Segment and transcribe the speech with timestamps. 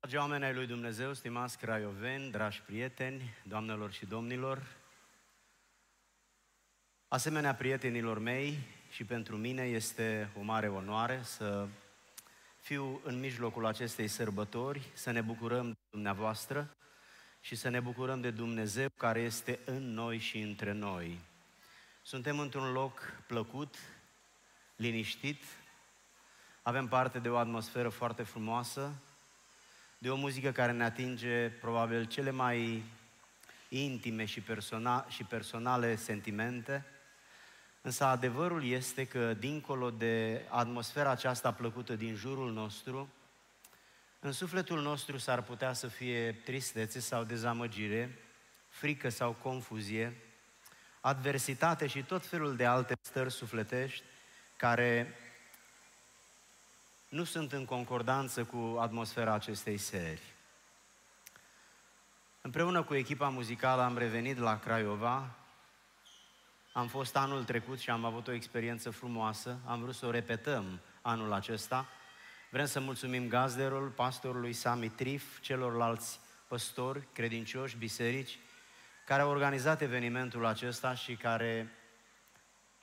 [0.00, 4.76] Dragi oameni ai lui Dumnezeu, stimați craioveni, dragi prieteni, doamnelor și domnilor,
[7.08, 8.58] asemenea prietenilor mei
[8.90, 11.68] și pentru mine este o mare onoare să
[12.60, 16.76] fiu în mijlocul acestei sărbători, să ne bucurăm de dumneavoastră
[17.40, 21.18] și să ne bucurăm de Dumnezeu care este în noi și între noi.
[22.02, 23.74] Suntem într-un loc plăcut,
[24.76, 25.42] liniștit,
[26.62, 28.92] avem parte de o atmosferă foarte frumoasă,
[29.98, 32.82] de o muzică care ne atinge probabil cele mai
[33.68, 36.84] intime și, persona- și personale sentimente,
[37.82, 43.08] însă adevărul este că dincolo de atmosfera aceasta plăcută din jurul nostru,
[44.20, 48.18] în sufletul nostru s-ar putea să fie tristețe sau dezamăgire,
[48.68, 50.16] frică sau confuzie,
[51.00, 54.04] adversitate și tot felul de alte stări sufletești
[54.56, 55.14] care
[57.10, 60.22] nu sunt în concordanță cu atmosfera acestei seri.
[62.40, 65.34] Împreună cu echipa muzicală am revenit la Craiova.
[66.72, 69.58] Am fost anul trecut și am avut o experiență frumoasă.
[69.66, 71.86] Am vrut să o repetăm anul acesta.
[72.50, 78.38] Vrem să mulțumim gazderul, pastorului Sami Trif, celorlalți păstori, credincioși, biserici,
[79.06, 81.74] care au organizat evenimentul acesta și care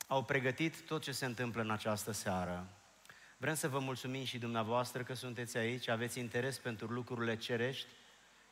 [0.08, 2.77] au pregătit tot ce se întâmplă în această seară.
[3.38, 7.88] Vrem să vă mulțumim și dumneavoastră că sunteți aici, aveți interes pentru lucrurile cerești,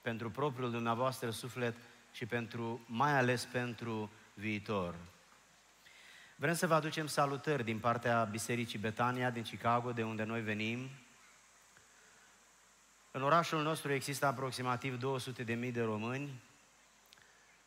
[0.01, 1.75] pentru propriul dumneavoastră suflet
[2.11, 4.95] și pentru, mai ales pentru viitor.
[6.35, 10.89] Vrem să vă aducem salutări din partea Bisericii Betania din Chicago, de unde noi venim.
[13.11, 14.99] În orașul nostru există aproximativ
[15.65, 16.41] 200.000 de români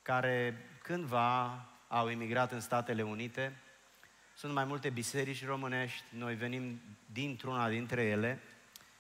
[0.03, 3.57] care cândva au emigrat în Statele Unite,
[4.39, 6.81] sunt mai multe biserici românești, noi venim
[7.13, 8.43] dintr-una dintre ele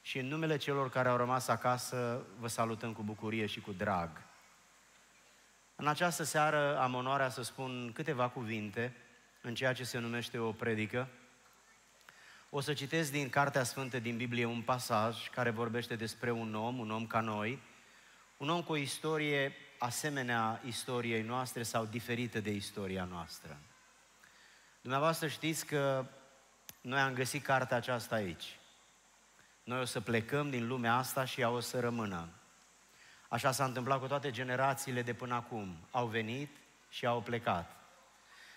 [0.02, 4.10] și în numele celor care au rămas acasă vă salutăm cu bucurie și cu drag.
[5.76, 8.94] În această seară am onoarea să spun câteva cuvinte
[9.40, 11.08] în ceea ce se numește o predică.
[12.50, 16.78] O să citesc din Cartea Sfântă din Biblie un pasaj care vorbește despre un om,
[16.78, 17.62] un om ca noi,
[18.36, 23.58] un om cu o istorie asemenea istoriei noastre sau diferită de istoria noastră.
[24.80, 26.06] Dumneavoastră știți că
[26.80, 28.58] noi am găsit cartea aceasta aici.
[29.64, 32.28] Noi o să plecăm din lumea asta și ea o să rămână.
[33.28, 35.76] Așa s-a întâmplat cu toate generațiile de până acum.
[35.90, 36.56] Au venit
[36.88, 37.76] și au plecat.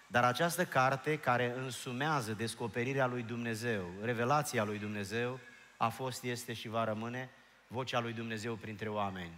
[0.07, 5.39] Dar această carte care însumează descoperirea lui Dumnezeu, revelația lui Dumnezeu,
[5.77, 7.29] a fost, este și va rămâne
[7.67, 9.37] vocea lui Dumnezeu printre oameni.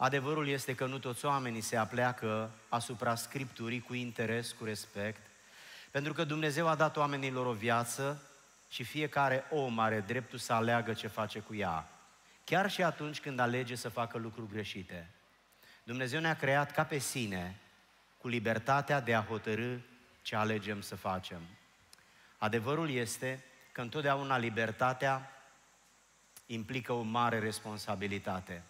[0.00, 5.20] Adevărul este că nu toți oamenii se apleacă asupra Scripturii cu interes, cu respect,
[5.90, 8.22] pentru că Dumnezeu a dat oamenilor o viață
[8.68, 11.88] și fiecare om are dreptul să aleagă ce face cu ea,
[12.44, 15.10] chiar și atunci când alege să facă lucruri greșite.
[15.82, 17.56] Dumnezeu ne-a creat ca pe sine,
[18.18, 19.76] cu libertatea de a hotărâ
[20.22, 21.40] ce alegem să facem.
[22.38, 25.30] Adevărul este că întotdeauna libertatea
[26.46, 28.62] implică o mare responsabilitate.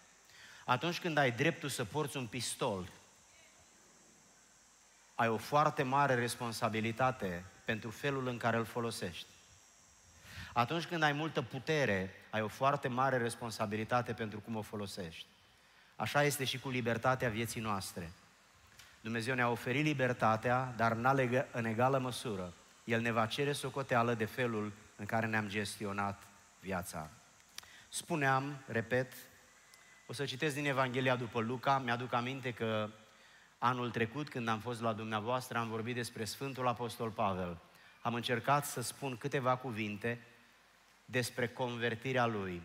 [0.69, 2.89] Atunci când ai dreptul să porți un pistol,
[5.15, 9.25] ai o foarte mare responsabilitate pentru felul în care îl folosești.
[10.53, 15.25] Atunci când ai multă putere, ai o foarte mare responsabilitate pentru cum o folosești.
[15.95, 18.11] Așa este și cu libertatea vieții noastre.
[19.01, 20.91] Dumnezeu ne-a oferit libertatea, dar
[21.51, 22.53] în egală măsură.
[22.83, 26.23] El ne va cere socoteală de felul în care ne-am gestionat
[26.59, 27.09] viața.
[27.87, 29.13] Spuneam, repet,
[30.09, 31.77] o să citesc din Evanghelia după Luca.
[31.77, 32.89] Mi-aduc aminte că
[33.57, 37.57] anul trecut, când am fost la dumneavoastră, am vorbit despre Sfântul Apostol Pavel.
[38.01, 40.21] Am încercat să spun câteva cuvinte
[41.05, 42.61] despre convertirea lui.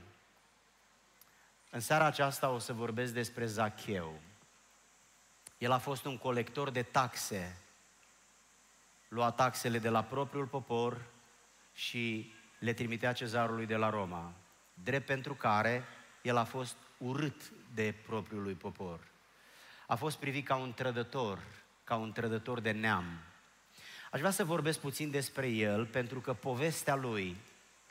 [1.70, 4.20] În seara aceasta o să vorbesc despre Zacheu.
[5.58, 7.56] El a fost un colector de taxe.
[9.08, 11.04] Lua taxele de la propriul popor
[11.74, 14.32] și le trimitea cezarului de la Roma.
[14.74, 15.84] Drept pentru care
[16.22, 19.00] el a fost urât de propriul lui popor.
[19.86, 21.38] A fost privit ca un trădător,
[21.84, 23.04] ca un trădător de neam.
[24.10, 27.36] Aș vrea să vorbesc puțin despre el, pentru că povestea lui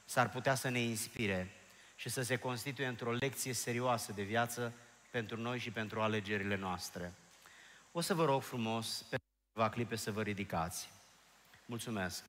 [0.06, 1.52] s-ar putea să ne inspire
[1.96, 4.74] și să se constituie într-o lecție serioasă de viață
[5.12, 7.14] pentru noi și pentru alegerile noastre.
[7.92, 9.18] O să vă rog frumos, pe
[9.48, 10.90] câteva clipe, să vă ridicați.
[11.66, 12.24] Mulțumesc.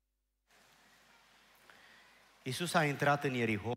[2.42, 3.74] Iisus a intrat în Ierihon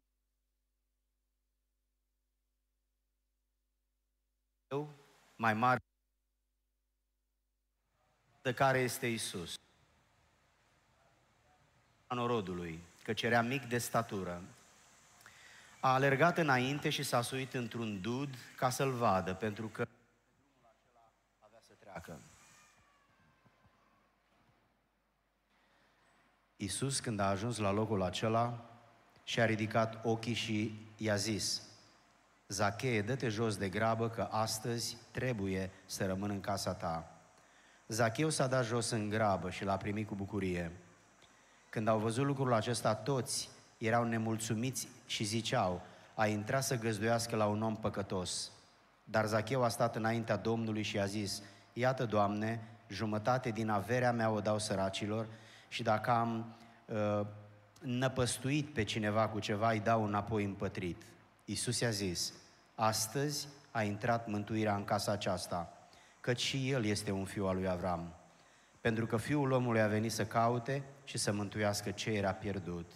[5.38, 5.81] mai mare
[8.42, 9.56] de care este Isus.
[12.07, 14.42] norodului, căci era mic de statură.
[15.80, 19.88] A alergat înainte și s-a suit într-un dud ca să-l vadă, pentru că
[21.40, 22.19] avea să treacă.
[26.56, 28.66] Iisus, când a ajuns la locul acela,
[29.24, 31.67] și-a ridicat ochii și i-a zis,
[32.47, 37.11] Zacheie, dă-te jos de grabă că astăzi trebuie să rămân în casa ta.
[37.88, 40.71] Zacheu s-a dat jos în grabă și l-a primit cu bucurie.
[41.69, 45.81] Când au văzut lucrul acesta, toți erau nemulțumiți și ziceau,
[46.15, 48.51] a intrat să găzduiască la un om păcătos.
[49.03, 51.41] Dar Zacheu a stat înaintea Domnului și a zis,
[51.73, 55.27] Iată, Doamne, jumătate din averea mea o dau săracilor
[55.67, 56.55] și dacă am
[56.85, 57.25] uh,
[57.81, 61.01] năpăstuit pe cineva cu ceva, îi dau înapoi împătrit.
[61.49, 62.33] Iisus i-a zis,
[62.75, 65.89] astăzi a intrat mântuirea în casa aceasta,
[66.21, 68.13] căci și el este un fiu al lui Avram,
[68.81, 72.91] pentru că fiul omului a venit să caute și să mântuiască ce era pierdut.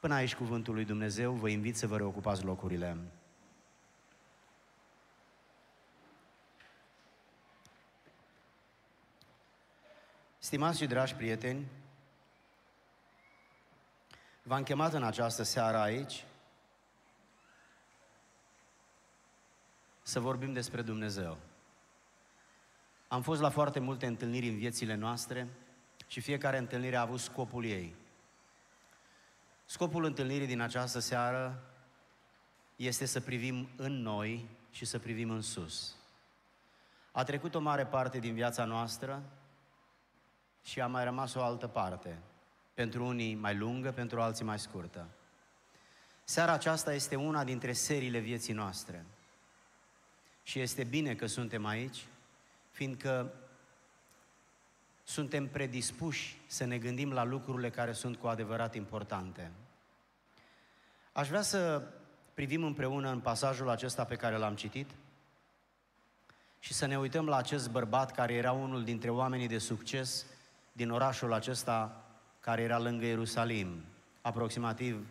[0.00, 2.96] Până aici cuvântul lui Dumnezeu, vă invit să vă reocupați locurile.
[10.38, 11.66] Stimați și dragi prieteni,
[14.42, 16.25] v-am chemat în această seară aici
[20.06, 21.38] să vorbim despre Dumnezeu.
[23.08, 25.48] Am fost la foarte multe întâlniri în viețile noastre
[26.06, 27.94] și fiecare întâlnire a avut scopul ei.
[29.64, 31.62] Scopul întâlnirii din această seară
[32.76, 35.96] este să privim în noi și să privim în sus.
[37.12, 39.22] A trecut o mare parte din viața noastră
[40.62, 42.18] și a mai rămas o altă parte.
[42.74, 45.06] Pentru unii mai lungă, pentru alții mai scurtă.
[46.24, 49.04] Seara aceasta este una dintre seriile vieții noastre.
[50.46, 52.06] Și este bine că suntem aici,
[52.70, 53.32] fiindcă
[55.04, 59.50] suntem predispuși să ne gândim la lucrurile care sunt cu adevărat importante.
[61.12, 61.82] Aș vrea să
[62.34, 64.90] privim împreună în pasajul acesta pe care l-am citit
[66.58, 70.26] și să ne uităm la acest bărbat care era unul dintre oamenii de succes
[70.72, 72.04] din orașul acesta
[72.40, 73.84] care era lângă Ierusalim,
[74.20, 75.06] aproximativ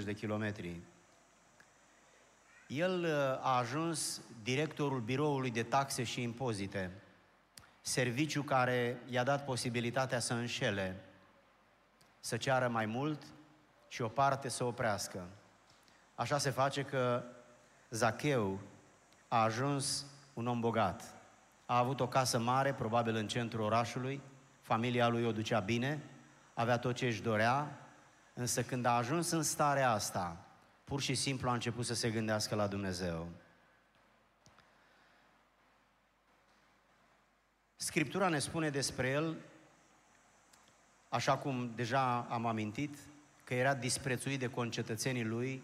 [0.00, 0.80] 15-20 de kilometri.
[2.66, 3.10] El uh,
[3.42, 6.90] a ajuns directorul biroului de taxe și impozite,
[7.80, 11.04] serviciu care i-a dat posibilitatea să înșele,
[12.20, 13.22] să ceară mai mult
[13.88, 15.26] și o parte să oprească.
[16.14, 17.22] Așa se face că
[17.90, 18.60] Zacheu
[19.28, 21.14] a ajuns un om bogat.
[21.66, 24.20] A avut o casă mare, probabil în centrul orașului,
[24.60, 26.02] familia lui o ducea bine,
[26.54, 27.80] avea tot ce își dorea,
[28.34, 30.45] însă când a ajuns în starea asta,
[30.86, 33.28] pur și simplu a început să se gândească la Dumnezeu.
[37.76, 39.36] Scriptura ne spune despre el,
[41.08, 42.98] așa cum deja am amintit,
[43.44, 45.62] că era disprețuit de concetățenii lui,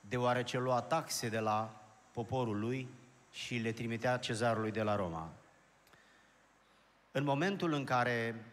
[0.00, 1.80] deoarece lua taxe de la
[2.12, 2.88] poporul lui
[3.30, 5.32] și le trimitea cezarului de la Roma.
[7.12, 8.44] În momentul în care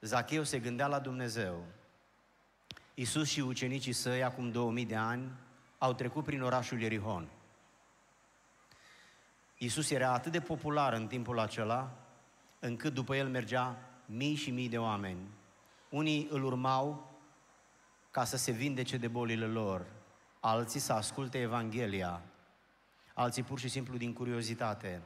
[0.00, 1.64] Zacheu se gândea la Dumnezeu,
[2.94, 5.32] Isus și ucenicii săi, acum 2000 de ani,
[5.78, 7.28] au trecut prin orașul Ierihon.
[9.58, 11.96] Isus era atât de popular în timpul acela,
[12.58, 15.28] încât după el mergea mii și mii de oameni.
[15.88, 17.12] Unii îl urmau
[18.10, 19.86] ca să se vindece de bolile lor,
[20.40, 22.22] alții să asculte Evanghelia,
[23.14, 25.02] alții pur și simplu din curiozitate.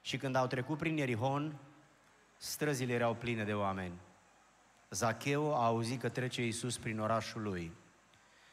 [0.00, 1.56] Și când au trecut prin Ierihon,
[2.36, 3.94] străzile erau pline de oameni.
[4.92, 7.72] Zacheu a auzit că trece Iisus prin orașul lui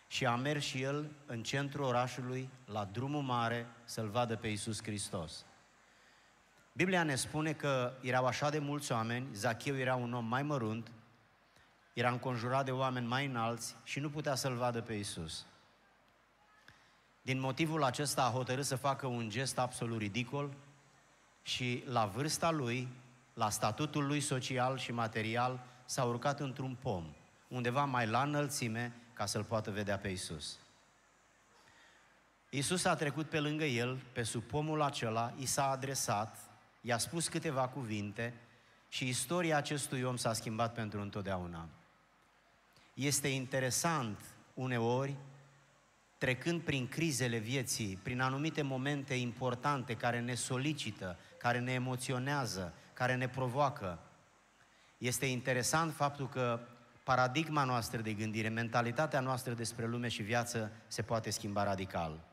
[0.07, 4.83] și a mers și el în centrul orașului, la drumul mare, să-L vadă pe Iisus
[4.83, 5.45] Hristos.
[6.73, 10.91] Biblia ne spune că erau așa de mulți oameni, Zacheu era un om mai mărunt,
[11.93, 15.45] era înconjurat de oameni mai înalți și nu putea să-L vadă pe Iisus.
[17.21, 20.53] Din motivul acesta a hotărât să facă un gest absolut ridicol
[21.41, 22.87] și la vârsta lui,
[23.33, 27.05] la statutul lui social și material, s-a urcat într-un pom,
[27.47, 30.57] undeva mai la înălțime, ca să-l poată vedea pe Isus.
[32.49, 36.37] Isus a trecut pe lângă el, pe sub pomul acela, i s-a adresat,
[36.81, 38.33] i-a spus câteva cuvinte
[38.89, 41.67] și istoria acestui om s-a schimbat pentru întotdeauna.
[42.93, 44.19] Este interesant
[44.53, 45.15] uneori,
[46.17, 53.15] trecând prin crizele vieții, prin anumite momente importante care ne solicită, care ne emoționează, care
[53.15, 53.99] ne provoacă,
[54.99, 56.59] este interesant faptul că
[57.03, 62.27] paradigma noastră de gândire, mentalitatea noastră despre lume și viață se poate schimba radical.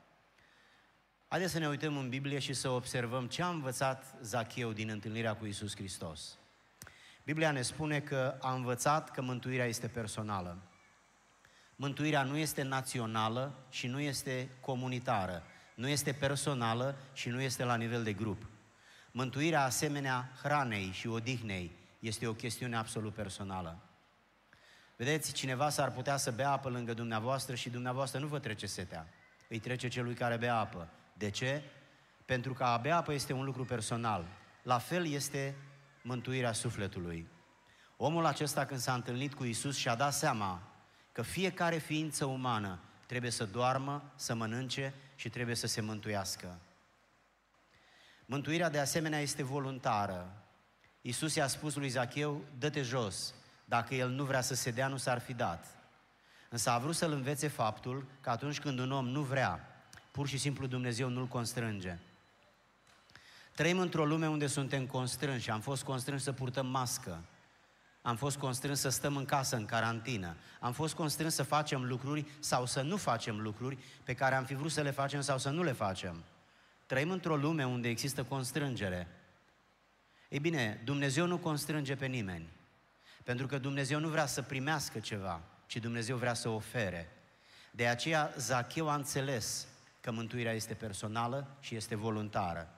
[1.29, 5.37] Haideți să ne uităm în Biblie și să observăm ce a învățat Zacheu din întâlnirea
[5.37, 6.39] cu Isus Hristos.
[7.25, 10.59] Biblia ne spune că a învățat că mântuirea este personală.
[11.77, 15.43] Mântuirea nu este națională și nu este comunitară,
[15.75, 18.47] nu este personală și nu este la nivel de grup.
[19.11, 23.79] Mântuirea asemenea hranei și odihnei este o chestiune absolut personală.
[24.97, 29.09] Vedeți, cineva s-ar putea să bea apă lângă dumneavoastră și dumneavoastră nu vă trece setea.
[29.49, 30.89] Îi trece celui care bea apă.
[31.13, 31.63] De ce?
[32.25, 34.27] Pentru că a bea apă este un lucru personal.
[34.63, 35.57] La fel este
[36.03, 37.29] mântuirea sufletului.
[37.97, 40.63] Omul acesta când s-a întâlnit cu Isus și-a dat seama
[41.13, 46.59] că fiecare ființă umană trebuie să doarmă, să mănânce și trebuie să se mântuiască.
[48.27, 50.46] Mântuirea de asemenea este voluntară.
[51.07, 53.35] Isus i-a spus lui Zacheu, dă-te jos.
[53.65, 55.67] Dacă el nu vrea să se dea, nu s-ar fi dat.
[56.49, 60.39] Însă a vrut să-l învețe faptul că atunci când un om nu vrea, pur și
[60.39, 61.99] simplu Dumnezeu nu-l constrânge.
[63.55, 65.51] Trăim într-o lume unde suntem constrânși.
[65.51, 67.25] Am fost constrânși să purtăm mască.
[68.03, 70.37] Am fost constrâns să stăm în casă, în carantină.
[70.61, 74.55] Am fost constrâns să facem lucruri sau să nu facem lucruri pe care am fi
[74.55, 76.25] vrut să le facem sau să nu le facem.
[76.87, 79.09] Trăim într-o lume unde există constrângere.
[80.28, 82.49] Ei bine, Dumnezeu nu constrânge pe nimeni.
[83.25, 87.09] Pentru că Dumnezeu nu vrea să primească ceva, ci Dumnezeu vrea să ofere.
[87.71, 89.66] De aceea Zacheu a înțeles
[90.00, 92.68] că mântuirea este personală și este voluntară.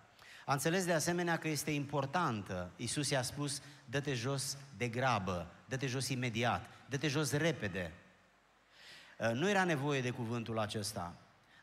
[0.45, 2.71] A înțeles de asemenea că este importantă.
[2.77, 7.93] Iisus i-a spus, dă-te jos de grabă, dă-te jos imediat, dă-te jos repede.
[9.19, 11.15] Uh, nu era nevoie de cuvântul acesta,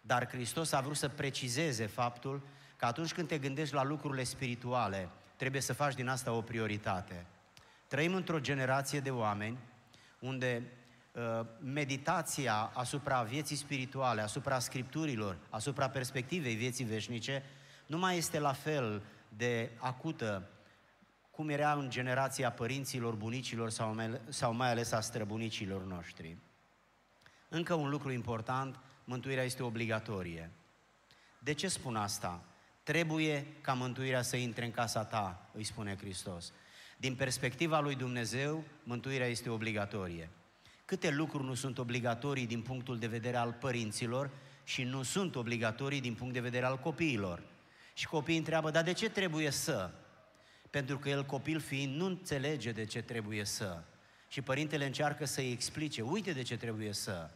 [0.02, 2.42] dar Hristos a vrut să precizeze faptul
[2.76, 7.26] că atunci când te gândești la lucrurile spirituale, trebuie să faci din asta o prioritate.
[7.88, 9.58] Trăim într-o generație de oameni
[10.20, 10.64] unde
[11.12, 17.44] uh, meditația asupra vieții spirituale, asupra scripturilor, asupra perspectivei vieții veșnice,
[17.86, 19.02] nu mai este la fel
[19.38, 20.50] de acută
[21.32, 26.38] cum era în generația părinților, bunicilor sau mai, sau mai ales a străbunicilor noștri.
[27.50, 30.52] Încă un lucru important, mântuirea este obligatorie.
[31.40, 32.44] De ce spun asta?
[32.86, 36.52] Trebuie ca mântuirea să intre în casa ta, îi spune Hristos.
[36.98, 40.30] Din perspectiva lui Dumnezeu, mântuirea este obligatorie.
[40.86, 44.30] Câte lucruri nu sunt obligatorii din punctul de vedere al părinților
[44.64, 47.44] și nu sunt obligatorii din punct de vedere al copiilor.
[47.94, 49.92] Și copiii întreabă, dar de ce trebuie să?
[50.70, 53.84] Pentru că el, copil fiind, nu înțelege de ce trebuie să.
[54.28, 57.30] Și părintele încearcă să-i explice, uite de ce trebuie să.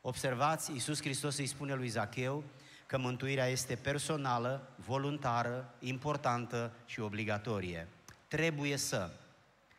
[0.00, 2.44] Observați, Iisus Hristos îi spune lui Zacheu
[2.86, 7.88] că mântuirea este personală, voluntară, importantă și obligatorie.
[8.28, 9.10] Trebuie să.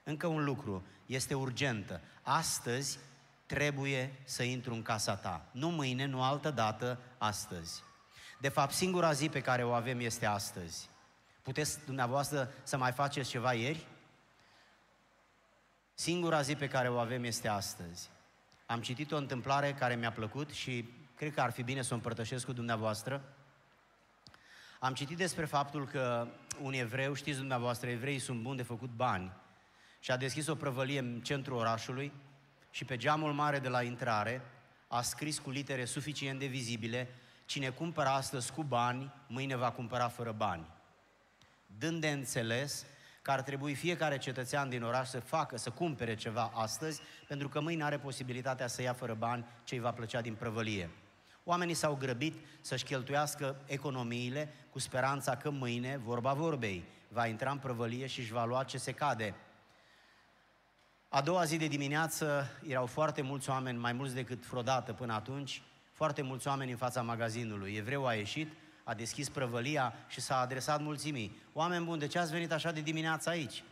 [0.04, 2.02] Încă un lucru, este urgentă.
[2.22, 3.00] Astăzi
[3.46, 5.46] trebuie să intru în casa ta.
[5.52, 7.84] Nu mâine, nu altă dată, astăzi.
[8.40, 10.90] De fapt, singura zi pe care o avem este astăzi.
[11.42, 13.88] Puteți dumneavoastră să mai faceți ceva ieri?
[15.94, 18.10] Singura zi pe care o avem este astăzi.
[18.66, 21.96] Am citit o întâmplare care mi-a plăcut și cred că ar fi bine să o
[21.96, 23.22] împărtășesc cu dumneavoastră.
[24.80, 26.28] Am citit despre faptul că
[26.62, 29.32] un evreu, știți dumneavoastră, evreii sunt buni de făcut bani,
[30.00, 32.12] și a deschis o prăvălie în centrul orașului
[32.70, 34.42] și pe geamul mare de la intrare
[34.88, 37.10] a scris cu litere suficient de vizibile
[37.48, 40.66] Cine cumpără astăzi cu bani, mâine va cumpăra fără bani.
[41.78, 42.86] Dând de înțeles
[43.22, 47.62] că ar trebui fiecare cetățean din oraș să facă, să cumpere ceva astăzi, pentru că
[47.62, 50.90] mâine are posibilitatea să ia fără bani ce îi va plăcea din prăvălie.
[51.50, 57.58] Oamenii s-au grăbit să-și cheltuiască economiile cu speranța că mâine, vorba vorbei, va intra în
[57.58, 59.36] prăvălie și își va lua ce se cade.
[61.10, 65.62] A doua zi de dimineață erau foarte mulți oameni, mai mulți decât vreodată până atunci,
[65.92, 67.76] foarte mulți oameni în fața magazinului.
[67.76, 71.42] Evreu a ieșit, a deschis prăvălia și s-a adresat mulțimii.
[71.54, 73.64] Oameni buni, de ce ați venit așa de dimineață aici?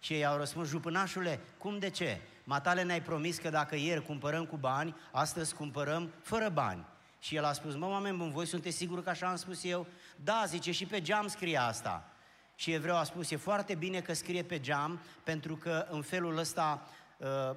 [0.00, 2.20] Și ei au răspuns, jupânașule, cum de ce?
[2.44, 6.90] Matale ne-ai promis că dacă ieri cumpărăm cu bani, astăzi cumpărăm fără bani.
[7.22, 9.86] Și el a spus, mă, oameni buni, voi sunteți siguri că așa am spus eu?
[10.16, 12.12] Da, zice, și pe geam scrie asta.
[12.54, 16.36] Și evreu a spus, e foarte bine că scrie pe geam, pentru că în felul
[16.36, 17.56] ăsta uh,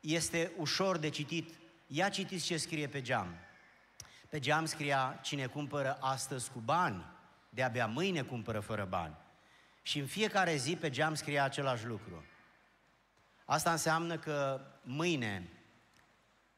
[0.00, 1.54] este ușor de citit.
[1.86, 3.34] Ia citiți ce scrie pe geam.
[4.28, 7.04] Pe geam scria, cine cumpără astăzi cu bani,
[7.48, 9.14] de-abia mâine cumpără fără bani.
[9.82, 12.24] Și în fiecare zi pe geam scria același lucru.
[13.44, 15.48] Asta înseamnă că mâine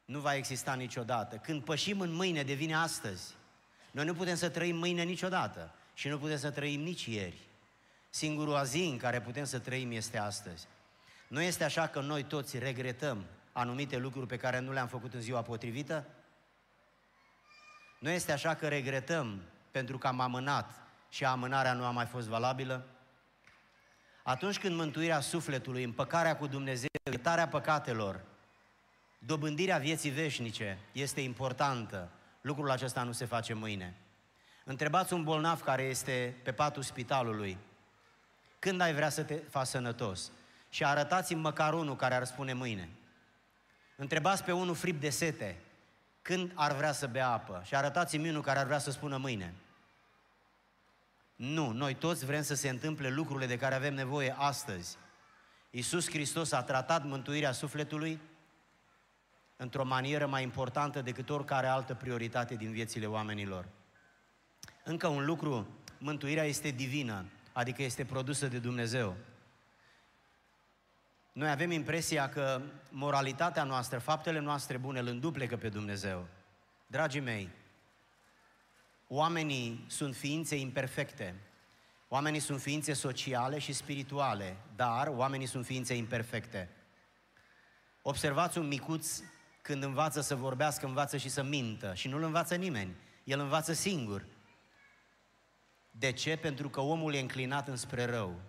[0.04, 1.36] nu va exista niciodată.
[1.36, 3.34] Când pășim în mâine, devine astăzi.
[3.90, 7.38] Noi nu putem să trăim mâine niciodată și nu putem să trăim nici ieri.
[8.10, 10.66] Singurul zi în care putem să trăim este astăzi.
[11.28, 15.20] Nu este așa că noi toți regretăm anumite lucruri pe care nu le-am făcut în
[15.20, 16.04] ziua potrivită?
[17.98, 20.70] Nu este așa că regretăm pentru că am amânat
[21.08, 22.86] și amânarea nu a mai fost valabilă?
[24.22, 28.20] Atunci când mântuirea sufletului, împăcarea cu Dumnezeu, iertarea păcatelor,
[29.26, 33.94] dobândirea vieții veșnice este importantă, lucrul acesta nu se face mâine.
[34.64, 37.58] Întrebați un bolnav care este pe patul spitalului,
[38.58, 40.30] când ai vrea să te faci sănătos?
[40.68, 42.88] Și arătați-mi măcar unul care ar spune mâine.
[43.96, 45.56] Întrebați pe unul frip de sete,
[46.22, 47.62] când ar vrea să bea apă?
[47.64, 49.54] Și arătați-mi unul care ar vrea să spună mâine.
[51.36, 54.96] Nu, noi toți vrem să se întâmple lucrurile de care avem nevoie astăzi.
[55.70, 58.20] Iisus Hristos a tratat mântuirea sufletului
[59.56, 63.68] într-o manieră mai importantă decât oricare altă prioritate din viețile oamenilor.
[64.84, 65.66] Încă un lucru,
[65.98, 69.16] mântuirea este divină, adică este produsă de Dumnezeu.
[71.32, 76.26] Noi avem impresia că moralitatea noastră, faptele noastre bune îl înduplecă pe Dumnezeu.
[76.86, 77.48] Dragii mei,
[79.08, 81.34] oamenii sunt ființe imperfecte.
[82.08, 86.68] Oamenii sunt ființe sociale și spirituale, dar oamenii sunt ființe imperfecte.
[88.02, 89.22] Observați un micuț
[89.64, 92.96] când învață să vorbească, învață și să mintă și nu-l învață nimeni.
[93.24, 94.24] El învață singur.
[95.90, 96.36] De ce?
[96.36, 98.40] Pentru că omul e înclinat înspre rău.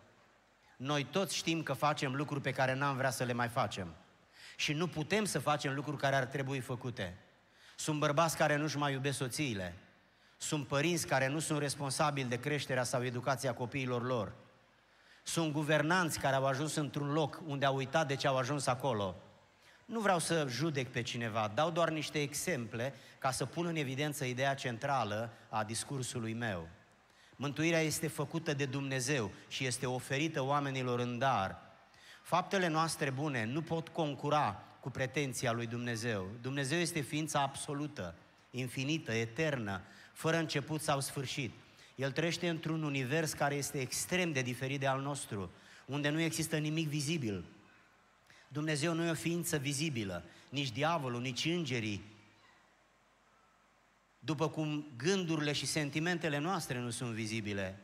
[0.77, 3.95] Noi toți știm că facem lucruri pe care n-am vrea să le mai facem.
[4.55, 7.17] Și nu putem să facem lucruri care ar trebui făcute.
[7.75, 9.77] Sunt bărbați care nu-și mai iubesc soțiile.
[10.37, 14.33] Sunt părinți care nu sunt responsabili de creșterea sau educația copiilor lor.
[15.23, 19.15] Sunt guvernanți care au ajuns într-un loc unde au uitat de ce au ajuns acolo.
[19.85, 24.25] Nu vreau să judec pe cineva, dau doar niște exemple ca să pun în evidență
[24.25, 26.67] ideea centrală a discursului meu.
[27.35, 31.61] Mântuirea este făcută de Dumnezeu și este oferită oamenilor în dar.
[32.21, 36.29] Faptele noastre bune nu pot concura cu pretenția lui Dumnezeu.
[36.41, 38.15] Dumnezeu este ființa absolută,
[38.51, 39.81] infinită, eternă,
[40.13, 41.53] fără început sau sfârșit.
[41.95, 45.51] El trăiește într-un univers care este extrem de diferit de al nostru,
[45.85, 47.45] unde nu există nimic vizibil.
[48.55, 52.03] Dumnezeu nu e o ființă vizibilă, nici diavolul, nici îngerii,
[54.19, 57.79] după cum gândurile și sentimentele noastre nu sunt vizibile.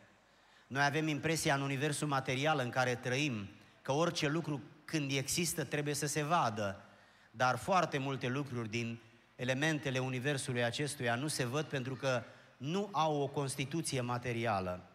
[0.67, 3.49] Noi avem impresia în universul material în care trăim
[3.81, 6.83] că orice lucru când există trebuie să se vadă,
[7.31, 8.99] dar foarte multe lucruri din
[9.35, 12.23] elementele universului acestuia nu se văd pentru că
[12.57, 14.89] nu au o constituție materială.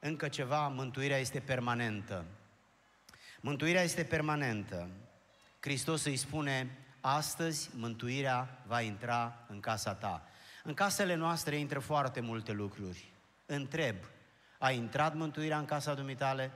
[0.00, 2.24] Încă ceva, mântuirea este permanentă.
[3.40, 4.88] Mântuirea este permanentă.
[5.60, 10.28] Hristos îi spune, astăzi mântuirea va intra în casa ta.
[10.62, 13.12] În casele noastre intră foarte multe lucruri.
[13.46, 13.96] Întreb,
[14.58, 16.50] a intrat mântuirea în casa dumitale?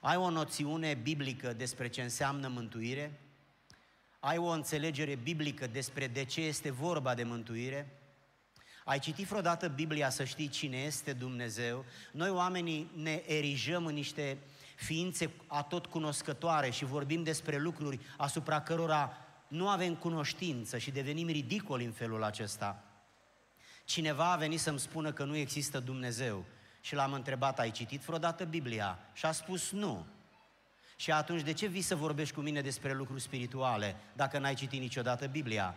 [0.00, 3.20] Ai o noțiune biblică despre ce înseamnă mântuire?
[4.18, 8.00] Ai o înțelegere biblică despre de ce este vorba de mântuire?
[8.84, 11.84] Ai citit vreodată Biblia să știi cine este Dumnezeu?
[12.12, 14.38] Noi oamenii ne erijăm în niște
[14.82, 19.16] ființe atot cunoscătoare și vorbim despre lucruri asupra cărora
[19.48, 22.84] nu avem cunoștință și devenim ridicoli în felul acesta.
[23.84, 26.44] Cineva a venit să-mi spună că nu există Dumnezeu
[26.80, 28.98] și l-am întrebat, ai citit vreodată Biblia?
[29.12, 30.06] Și a spus nu.
[30.96, 34.80] Și atunci, de ce vii să vorbești cu mine despre lucruri spirituale dacă n-ai citit
[34.80, 35.74] niciodată Biblia?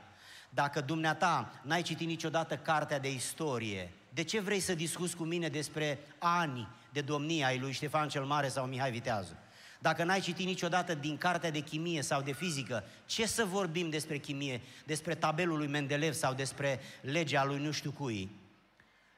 [0.49, 5.47] Dacă dumneata n-ai citit niciodată cartea de istorie, de ce vrei să discuți cu mine
[5.47, 9.35] despre ani de domnia ai lui Ștefan cel Mare sau Mihai Viteazu?
[9.79, 14.17] Dacă n-ai citit niciodată din cartea de chimie sau de fizică, ce să vorbim despre
[14.17, 18.29] chimie, despre tabelul lui Mendeleev sau despre legea lui nu știu cui?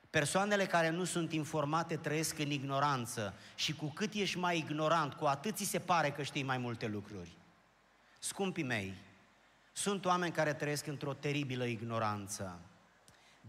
[0.09, 5.25] Persoanele care nu sunt informate trăiesc în ignoranță și cu cât ești mai ignorant, cu
[5.25, 7.31] atât ți se pare că știi mai multe lucruri.
[8.19, 8.93] Scumpii mei,
[9.71, 12.59] sunt oameni care trăiesc într-o teribilă ignoranță.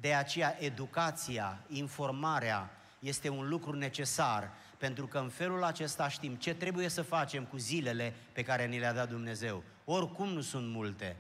[0.01, 6.55] De aceea, educația, informarea este un lucru necesar pentru că în felul acesta știm ce
[6.55, 9.63] trebuie să facem cu zilele pe care ni le-a dat Dumnezeu.
[9.85, 11.17] Oricum nu sunt multe.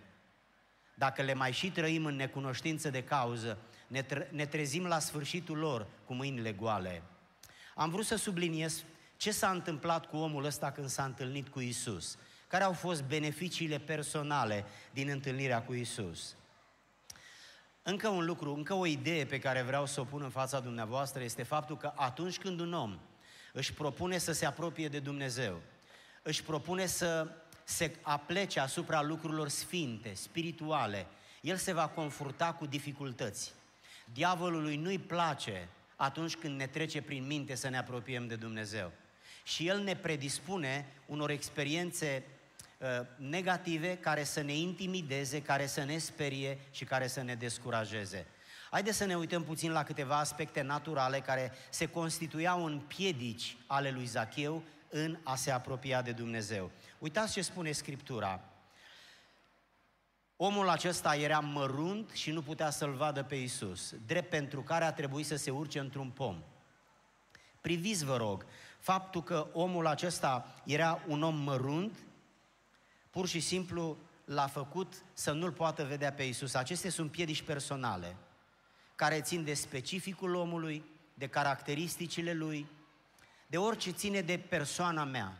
[0.94, 5.58] Dacă le mai și trăim în necunoștință de cauză, ne, tre- ne trezim la sfârșitul
[5.58, 7.02] lor cu mâinile goale.
[7.74, 8.84] Am vrut să subliniez
[9.16, 12.18] ce s-a întâmplat cu omul ăsta când s-a întâlnit cu Isus.
[12.48, 16.36] Care au fost beneficiile personale din întâlnirea cu Isus?
[17.88, 21.22] Încă un lucru, încă o idee pe care vreau să o pun în fața dumneavoastră
[21.22, 22.98] este faptul că atunci când un om
[23.52, 25.60] își propune să se apropie de Dumnezeu,
[26.22, 27.28] își propune să
[27.64, 31.06] se aplece asupra lucrurilor sfinte, spirituale,
[31.40, 33.52] el se va confrunta cu dificultăți.
[34.12, 38.92] Diavolului nu-i place atunci când ne trece prin minte să ne apropiem de Dumnezeu.
[39.44, 42.35] Și el ne predispune unor experiențe uh,
[43.16, 48.26] negative care să ne intimideze, care să ne sperie și care să ne descurajeze.
[48.70, 53.90] Haideți să ne uităm puțin la câteva aspecte naturale care se constituiau în piedici ale
[53.90, 56.70] lui Zacheu în a se apropia de Dumnezeu.
[56.98, 58.40] Uitați ce spune Scriptura.
[60.36, 64.92] Omul acesta era mărunt și nu putea să-l vadă pe Isus, drept pentru care a
[64.92, 66.42] trebuit să se urce într-un pom.
[67.60, 68.46] Priviți, vă rog,
[68.78, 71.98] faptul că omul acesta era un om mărunt,
[73.16, 76.54] pur și simplu l-a făcut să nu-l poată vedea pe Isus.
[76.54, 78.16] Acestea sunt piedici personale,
[78.94, 82.66] care țin de specificul omului, de caracteristicile lui,
[83.46, 85.36] de orice ține de persoana mea.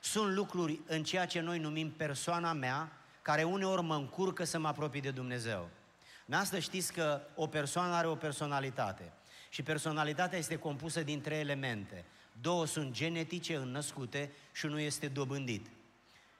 [0.00, 2.92] Sunt lucruri în ceea ce noi numim persoana mea,
[3.22, 5.68] care uneori mă încurcă să mă apropii de Dumnezeu.
[6.30, 9.12] Asta știți că o persoană are o personalitate.
[9.48, 12.04] Și personalitatea este compusă din trei elemente.
[12.40, 15.66] Două sunt genetice, înnăscute și unul este dobândit.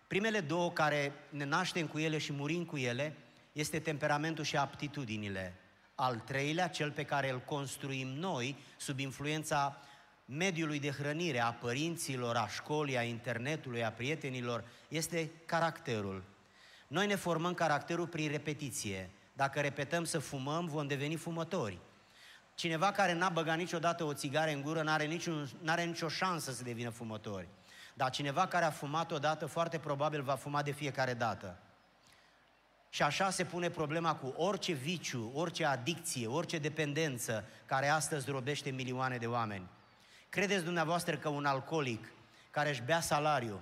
[0.09, 3.16] Primele două care ne naștem cu ele și murim cu ele
[3.53, 5.55] este temperamentul și aptitudinile.
[5.94, 9.77] Al treilea, cel pe care îl construim noi sub influența
[10.25, 16.25] mediului de hrănire, a părinților, a școlii, a internetului, a prietenilor, este caracterul.
[16.87, 19.11] Noi ne formăm caracterul prin repetiție.
[19.33, 21.79] Dacă repetăm să fumăm, vom deveni fumători.
[22.55, 26.62] Cineva care n-a băgat niciodată o țigară în gură n-are, niciun, n-are nicio șansă să
[26.62, 27.49] devină fumători.
[27.99, 31.59] Dar cineva care a fumat odată, foarte probabil va fuma de fiecare dată.
[32.89, 38.71] Și așa se pune problema cu orice viciu, orice adicție, orice dependență care astăzi robește
[38.71, 39.69] milioane de oameni.
[40.29, 42.13] Credeți dumneavoastră că un alcoolic
[42.51, 43.61] care își bea salariu,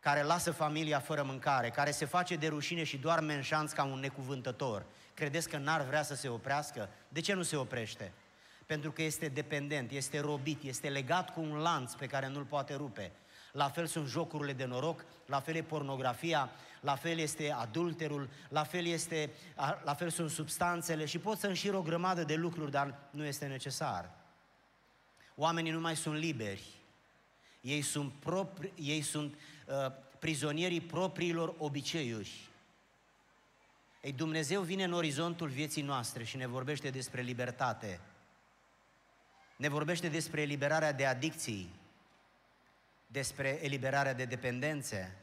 [0.00, 3.84] care lasă familia fără mâncare, care se face de rușine și doarme în șanț ca
[3.84, 6.88] un necuvântător, credeți că n-ar vrea să se oprească?
[7.08, 8.12] De ce nu se oprește?
[8.66, 12.74] Pentru că este dependent, este robit, este legat cu un lanț pe care nu-l poate
[12.74, 13.12] rupe.
[13.52, 18.64] La fel sunt jocurile de noroc, la fel e pornografia, la fel este adulterul, la
[18.64, 19.30] fel, este,
[19.84, 23.46] la fel sunt substanțele și pot să înșir o grămadă de lucruri, dar nu este
[23.46, 24.10] necesar.
[25.34, 26.64] Oamenii nu mai sunt liberi.
[27.60, 29.34] Ei sunt, propri, ei sunt
[29.66, 32.48] uh, prizonierii propriilor obiceiuri.
[34.02, 38.00] Ei, Dumnezeu vine în orizontul vieții noastre și ne vorbește despre libertate.
[39.56, 41.74] Ne vorbește despre eliberarea de adicții,
[43.10, 45.16] despre eliberarea de dependențe.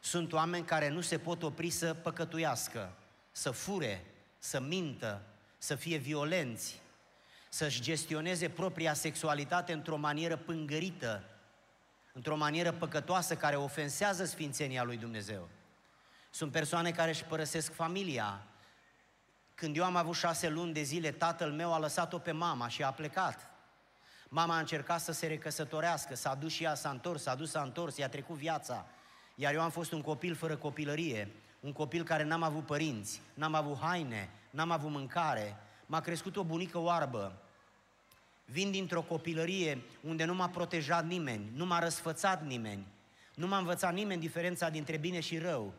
[0.00, 2.92] Sunt oameni care nu se pot opri să păcătuiască,
[3.32, 4.04] să fure,
[4.38, 5.22] să mintă,
[5.58, 6.80] să fie violenți,
[7.48, 11.24] să-și gestioneze propria sexualitate într-o manieră pângărită,
[12.12, 15.48] într-o manieră păcătoasă care ofensează sfințenia lui Dumnezeu.
[16.30, 18.42] Sunt persoane care își părăsesc familia.
[19.54, 22.82] Când eu am avut șase luni de zile, tatăl meu a lăsat-o pe mama și
[22.82, 23.50] a plecat.
[24.28, 27.62] Mama a încercat să se recăsătorească, s-a dus și ea, s-a întors, s-a dus, s-a
[27.62, 28.86] întors, i-a trecut viața.
[29.34, 33.54] Iar eu am fost un copil fără copilărie, un copil care n-am avut părinți, n-am
[33.54, 35.56] avut haine, n-am avut mâncare.
[35.86, 37.42] M-a crescut o bunică oarbă.
[38.44, 42.86] Vin dintr-o copilărie unde nu m-a protejat nimeni, nu m-a răsfățat nimeni,
[43.34, 45.72] nu m-a învățat nimeni diferența dintre bine și rău.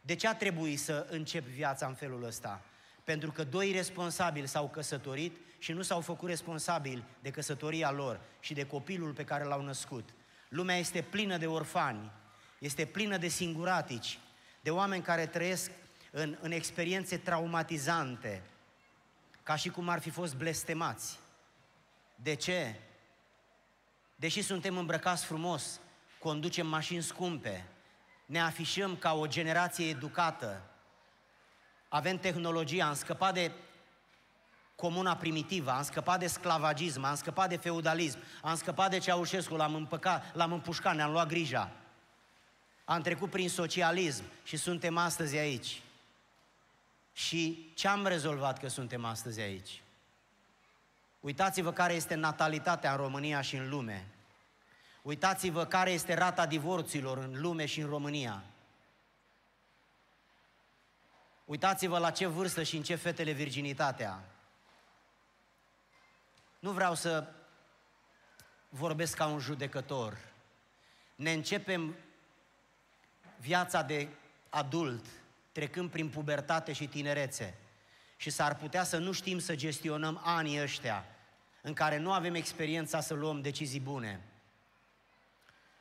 [0.00, 2.60] De ce a trebuit să încep viața în felul ăsta?
[3.04, 8.54] Pentru că doi responsabili s-au căsătorit și nu s-au făcut responsabili de căsătoria lor și
[8.54, 10.08] de copilul pe care l-au născut.
[10.48, 12.10] Lumea este plină de orfani,
[12.58, 14.18] este plină de singuratici,
[14.60, 15.70] de oameni care trăiesc
[16.10, 18.42] în, în experiențe traumatizante,
[19.42, 21.18] ca și cum ar fi fost blestemați.
[22.16, 22.80] De ce?
[24.16, 25.80] Deși suntem îmbrăcați frumos,
[26.18, 27.66] conducem mașini scumpe,
[28.26, 30.62] ne afișăm ca o generație educată,
[31.88, 33.52] avem tehnologie, am scăpat de
[34.76, 39.74] comuna primitivă, am scăpat de sclavagism, am scăpat de feudalism, am scăpat de Ceaușescu, l-am
[39.74, 41.70] împăcat, l-am împușcat, ne-am luat grija.
[42.84, 45.82] Am trecut prin socialism și suntem astăzi aici.
[47.12, 49.82] Și ce am rezolvat că suntem astăzi aici?
[51.20, 54.06] Uitați-vă care este natalitatea în România și în lume.
[55.02, 58.42] Uitați-vă care este rata divorților în lume și în România.
[61.44, 64.33] Uitați-vă la ce vârstă și în ce fetele virginitatea.
[66.64, 67.26] Nu vreau să
[68.68, 70.18] vorbesc ca un judecător.
[71.14, 71.94] Ne începem
[73.40, 74.08] viața de
[74.48, 75.04] adult
[75.52, 77.54] trecând prin pubertate și tinerețe.
[78.16, 81.04] Și s-ar putea să nu știm să gestionăm anii ăștia
[81.62, 84.20] în care nu avem experiența să luăm decizii bune.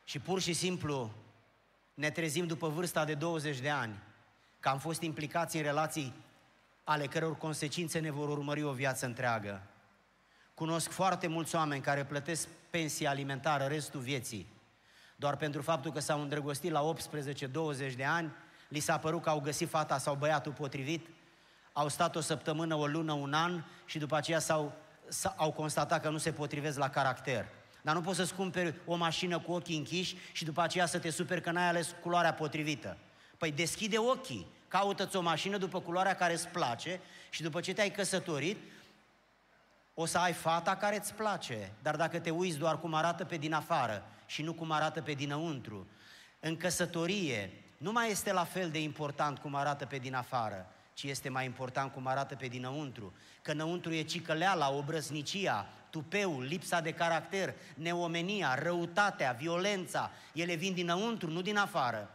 [0.04, 1.12] Și pur și simplu
[1.94, 4.00] ne trezim după vârsta de 20 de ani
[4.60, 6.14] că am fost implicați în relații
[6.84, 9.68] ale căror consecințe ne vor urmări o viață întreagă.
[10.64, 14.48] Cunosc foarte mulți oameni care plătesc pensie alimentară restul vieții,
[15.16, 16.94] doar pentru faptul că s-au îndrăgostit la
[17.92, 18.32] 18-20 de ani,
[18.68, 21.08] li s-a părut că au găsit fata sau băiatul potrivit,
[21.74, 24.74] au stat o săptămână, o lună, un an și după aceea s-au,
[25.08, 27.46] s-au constatat că nu se potrivesc la caracter.
[27.82, 31.10] Dar nu poți să-ți cumperi o mașină cu ochii închiși și după aceea să te
[31.10, 32.98] superi că n-ai ales culoarea potrivită.
[33.38, 37.00] Păi deschide ochii, caută-ți o mașină după culoarea care îți place
[37.30, 38.58] și după ce te-ai căsătorit,
[39.94, 41.72] o să ai fata care îți place.
[41.82, 45.14] Dar dacă te uiți doar cum arată pe din afară și nu cum arată pe
[45.14, 45.88] dinăuntru,
[46.40, 51.04] în căsătorie nu mai este la fel de important cum arată pe din afară, ci
[51.04, 53.14] este mai important cum arată pe dinăuntru.
[53.42, 60.12] Că înăuntru e cicăleala, obrăznicia, tupeul, lipsa de caracter, neomenia, răutatea, violența.
[60.34, 62.10] Ele vin dinăuntru, nu din afară.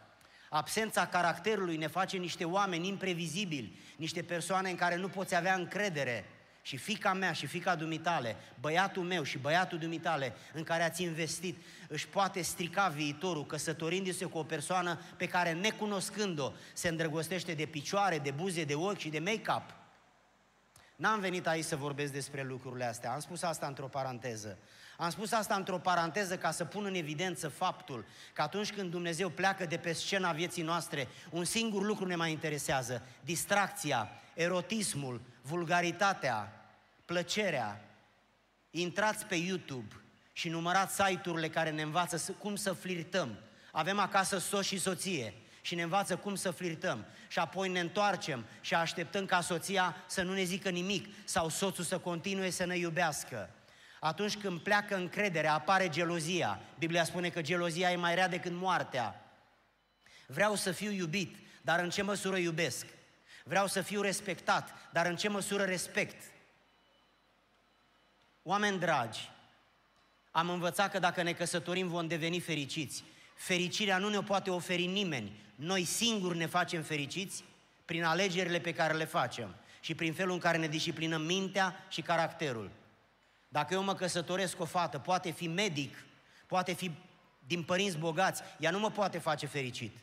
[0.48, 6.24] Absența caracterului ne face niște oameni imprevizibili, niște persoane în care nu poți avea încredere.
[6.68, 11.57] Și fica mea și fica dumitale, băiatul meu și băiatul dumitale în care ați investit,
[11.88, 18.18] își poate strica viitorul căsătorindu-se cu o persoană pe care, necunoscând-o, se îndrăgostește de picioare,
[18.18, 19.74] de buze, de ochi și de make-up.
[20.96, 24.59] N-am venit aici să vorbesc despre lucrurile astea, am spus asta într-o paranteză.
[24.96, 29.28] Am spus asta într-o paranteză ca să pun în evidență faptul că atunci când Dumnezeu
[29.28, 36.57] pleacă de pe scena vieții noastre, un singur lucru ne mai interesează, distracția, erotismul, vulgaritatea,
[37.08, 37.84] plăcerea.
[38.70, 39.94] Intrați pe YouTube
[40.32, 43.38] și numărați site-urile care ne învață cum să flirtăm.
[43.72, 47.04] Avem acasă soț și soție și ne învață cum să flirtăm.
[47.28, 51.84] Și apoi ne întoarcem și așteptăm ca soția să nu ne zică nimic sau soțul
[51.84, 53.50] să continue să ne iubească.
[54.00, 56.60] Atunci când pleacă încrederea, apare gelozia.
[56.78, 59.32] Biblia spune că gelozia e mai rea decât moartea.
[60.26, 62.86] Vreau să fiu iubit, dar în ce măsură iubesc?
[63.44, 66.36] Vreau să fiu respectat, dar în ce măsură respect?
[68.48, 69.30] Oameni dragi,
[70.30, 73.04] am învățat că dacă ne căsătorim vom deveni fericiți.
[73.34, 75.40] Fericirea nu ne-o poate oferi nimeni.
[75.54, 77.44] Noi singuri ne facem fericiți
[77.84, 82.02] prin alegerile pe care le facem și prin felul în care ne disciplinăm mintea și
[82.02, 82.70] caracterul.
[83.48, 86.04] Dacă eu mă căsătoresc cu o fată, poate fi medic,
[86.46, 86.90] poate fi
[87.46, 89.96] din părinți bogați, ea nu mă poate face fericit.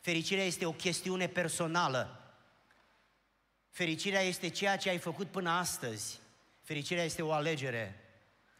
[0.00, 2.32] Fericirea este o chestiune personală.
[3.70, 6.18] Fericirea este ceea ce ai făcut până astăzi.
[6.68, 8.00] Fericirea este o alegere.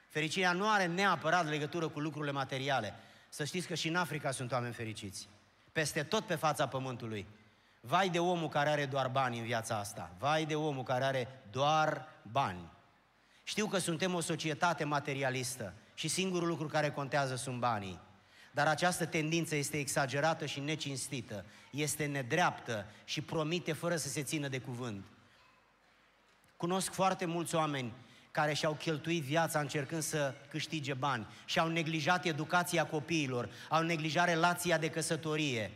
[0.06, 2.94] Fericirea nu are neapărat legătură cu lucrurile materiale.
[3.28, 5.28] Să știți că și în Africa sunt oameni fericiți.
[5.72, 7.26] Peste tot pe fața pământului.
[7.80, 10.14] Vai de omul care are doar bani în viața asta.
[10.18, 12.70] Vai de omul care are doar bani.
[13.42, 18.00] Știu că suntem o societate materialistă și singurul lucru care contează sunt banii.
[18.50, 24.48] Dar această tendință este exagerată și necinstită, este nedreaptă și promite fără să se țină
[24.48, 25.04] de cuvânt.
[26.58, 27.92] Cunosc foarte mulți oameni
[28.30, 34.26] care și-au cheltuit viața încercând să câștige bani și au neglijat educația copiilor, au neglijat
[34.26, 35.70] relația de căsătorie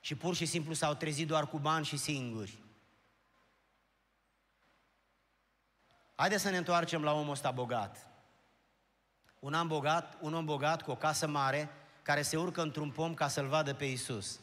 [0.00, 2.58] și pur și simplu s-au trezit doar cu bani și singuri.
[6.14, 8.08] Haideți să ne întoarcem la omul ăsta bogat.
[9.38, 11.68] Un om bogat, un om bogat cu o casă mare,
[12.02, 14.40] care se urcă într-un pom ca să-L vadă pe Isus.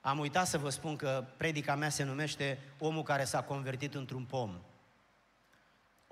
[0.00, 4.24] Am uitat să vă spun că predica mea se numește Omul care s-a convertit într-un
[4.24, 4.60] pom.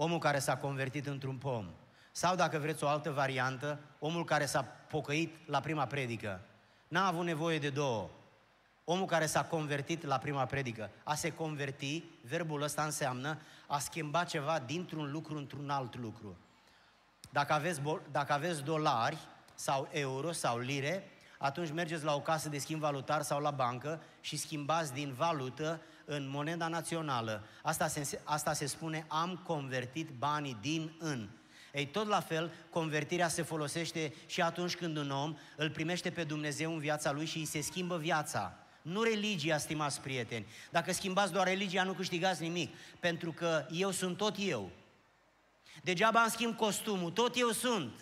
[0.02, 1.66] Omul care s-a convertit într-un pom.
[2.12, 6.40] Sau, dacă vreți o altă variantă, omul care s-a pocăit la prima predică.
[6.88, 8.08] N-a avut nevoie de două.
[8.84, 10.90] Omul care s-a convertit la prima predică.
[11.04, 16.36] A se converti, verbul ăsta înseamnă a schimba ceva dintr-un lucru într-un alt lucru.
[17.30, 19.18] Dacă aveți, dacă aveți dolari
[19.54, 24.02] sau euro sau lire, atunci mergeți la o casă de schimb valutar sau la bancă
[24.20, 27.44] și schimbați din valută în moneda națională.
[27.62, 31.28] Asta se, asta se spune am convertit banii din în.
[31.72, 36.24] Ei, tot la fel, convertirea se folosește și atunci când un om îl primește pe
[36.24, 38.58] Dumnezeu în viața lui și îi se schimbă viața.
[38.82, 40.46] Nu religia, stimați prieteni.
[40.70, 42.76] Dacă schimbați doar religia, nu câștigați nimic.
[43.00, 44.70] Pentru că eu sunt tot eu.
[45.82, 47.92] Degeaba îmi schimb costumul, tot eu sunt.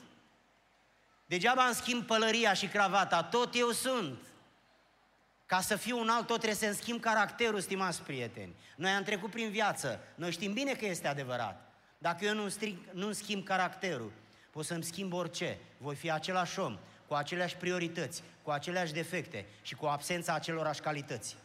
[1.27, 4.19] Degeaba îmi schimb pălăria și cravata, tot eu sunt.
[5.49, 8.55] Ca să fiu un alt, tot trebuie să-mi schimb caracterul, stimați prieteni.
[8.77, 11.73] Noi am trecut prin viață, noi știm bine că este adevărat.
[11.99, 14.13] Dacă eu nu-mi, stric, nu schimb caracterul,
[14.51, 15.59] pot să-mi schimb orice.
[15.79, 21.37] Voi fi același om, cu aceleași priorități, cu aceleași defecte și cu absența acelorași calități.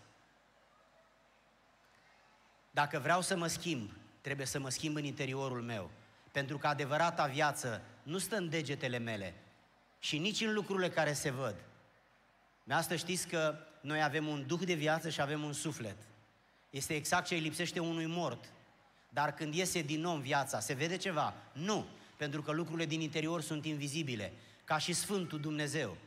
[2.72, 5.90] Dacă vreau să mă schimb, trebuie să mă schimb în interiorul meu.
[6.32, 9.34] Pentru că adevărata viață nu stă în degetele mele
[10.00, 11.56] și nici în lucrurile care se văd.
[12.64, 15.98] De asta știți că noi avem un duh de viață și avem un suflet.
[16.70, 18.52] Este exact ce îi lipsește unui mort.
[19.10, 21.34] Dar când iese din om viața, se vede ceva?
[21.52, 21.86] Nu,
[22.18, 25.98] pentru că lucrurile din interior sunt invizibile, ca și Sfântul Dumnezeu.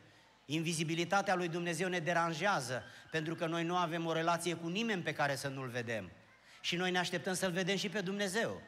[0.45, 5.13] Invizibilitatea lui Dumnezeu ne deranjează, pentru că noi nu avem o relație cu nimeni pe
[5.13, 6.11] care să nu-L vedem.
[6.61, 8.63] Și noi ne așteptăm să-L vedem și pe Dumnezeu.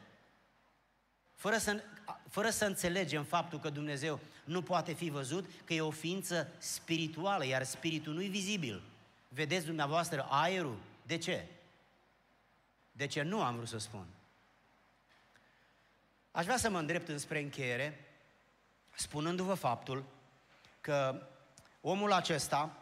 [1.35, 1.83] fără să,
[2.29, 7.45] fără să înțelegem faptul că Dumnezeu nu poate fi văzut, că e o ființă spirituală,
[7.45, 8.88] iar spiritul nu e vizibil.
[9.29, 10.77] Vedeți dumneavoastră aerul?
[11.03, 11.45] De ce?
[12.91, 14.05] De ce nu am vrut să spun?
[16.31, 18.05] Aș vrea să mă îndrept înspre încheiere,
[18.95, 20.03] spunându-vă faptul
[20.81, 21.27] că
[21.81, 22.77] omul acesta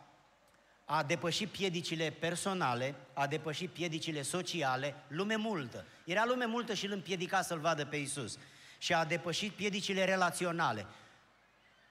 [0.86, 5.86] a depășit piedicile personale, a depășit piedicile sociale, lume multă.
[6.06, 8.38] Era lume multă și îl împiedica să-L vadă pe Isus.
[8.78, 10.86] Și a depășit piedicile relaționale.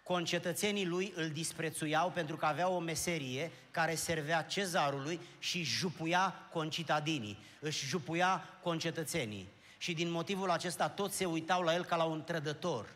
[0.07, 7.39] Concetățenii lui îl disprețuiau pentru că avea o meserie care servea cezarului și jupuia concitadinii,
[7.61, 9.49] își jupuia concetățenii.
[9.79, 12.95] Și din motivul acesta toți se uitau la el ca la un trădător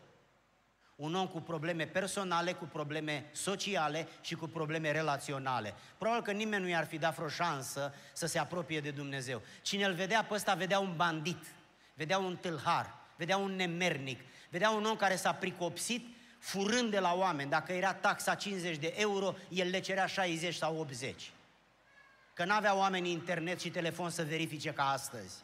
[0.95, 5.73] un om cu probleme personale, cu probleme sociale și cu probleme relaționale.
[5.97, 9.41] Probabil că nimeni nu i-ar fi dat vreo șansă să se apropie de Dumnezeu.
[9.61, 11.45] Cine îl vedea pe ăsta, vedea un bandit,
[11.93, 14.19] vedea un tâlhar, vedea un nemernic,
[14.49, 16.05] vedea un om care s-a pricopsit
[16.41, 17.49] furând de la oameni.
[17.49, 21.31] Dacă era taxa 50 de euro, el le cerea 60 sau 80.
[22.33, 25.35] Că n-avea oamenii internet și telefon să verifice ca astăzi.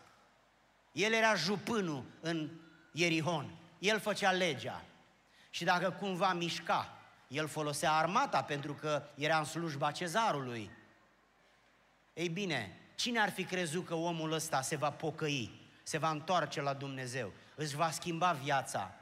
[0.92, 2.50] El era jupânul în
[2.92, 3.52] Ierihon.
[3.80, 4.84] El făcea legea.
[5.50, 10.72] Și dacă cumva mișca, el folosea armata pentru că era în slujba cezarului.
[12.14, 16.62] Ei bine, cine ar fi crezut că omul ăsta se va pocăi, se va întoarce
[16.62, 18.97] la Dumnezeu, își va schimba viața?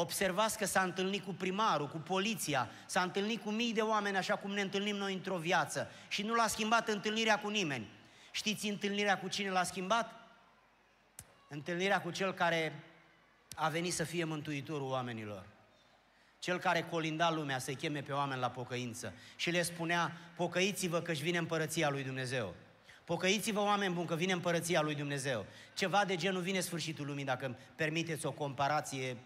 [0.00, 4.36] Observați că s-a întâlnit cu primarul, cu poliția, s-a întâlnit cu mii de oameni așa
[4.36, 7.88] cum ne întâlnim noi într-o viață și nu l-a schimbat întâlnirea cu nimeni.
[8.30, 10.12] Știți întâlnirea cu cine l-a schimbat?
[11.48, 12.84] Întâlnirea cu cel care
[13.54, 15.46] a venit să fie mântuitorul oamenilor.
[16.38, 21.22] Cel care colinda lumea să-i cheme pe oameni la pocăință și le spunea, pocăiți-vă că-și
[21.22, 22.54] vine împărăția lui Dumnezeu.
[23.04, 25.46] Pocăiți-vă, oameni buni, că vine împărăția lui Dumnezeu.
[25.74, 29.16] Ceva de genul vine sfârșitul lumii, dacă îmi permiteți o comparație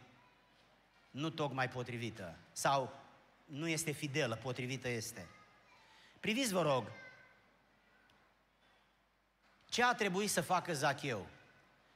[1.12, 2.36] nu tocmai potrivită.
[2.52, 3.00] Sau
[3.44, 5.28] nu este fidelă, potrivită este.
[6.20, 6.92] Priviți, vă rog,
[9.68, 11.26] ce a trebuit să facă Zacheu?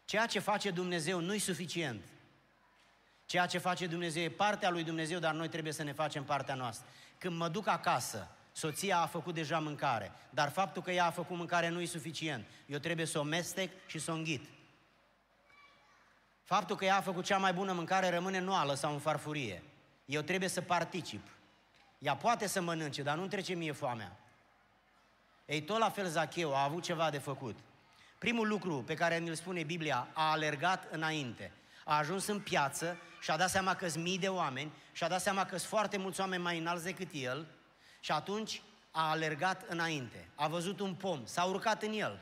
[0.04, 2.04] Ceea ce face Dumnezeu nu-i suficient.
[3.26, 6.54] Ceea ce face Dumnezeu e partea lui Dumnezeu, dar noi trebuie să ne facem partea
[6.54, 6.86] noastră.
[7.18, 11.36] Când mă duc acasă, soția a făcut deja mâncare, dar faptul că ea a făcut
[11.36, 12.46] mâncare nu e suficient.
[12.66, 14.44] Eu trebuie să o mestec și să o înghit.
[16.46, 19.62] Faptul că ea a făcut cea mai bună mâncare rămâne noală sau în farfurie.
[20.04, 21.28] Eu trebuie să particip.
[21.98, 24.16] Ea poate să mănânce, dar nu trece mie foamea.
[25.46, 27.58] Ei, tot la fel Zacheu a avut ceva de făcut.
[28.18, 31.52] Primul lucru pe care ne-l spune Biblia, a alergat înainte
[31.88, 35.08] a ajuns în piață și a dat seama că sunt mii de oameni și a
[35.08, 37.46] dat seama că sunt foarte mulți oameni mai înalți decât el
[38.00, 40.28] și atunci a alergat înainte.
[40.34, 42.20] A văzut un pom, s-a urcat în el.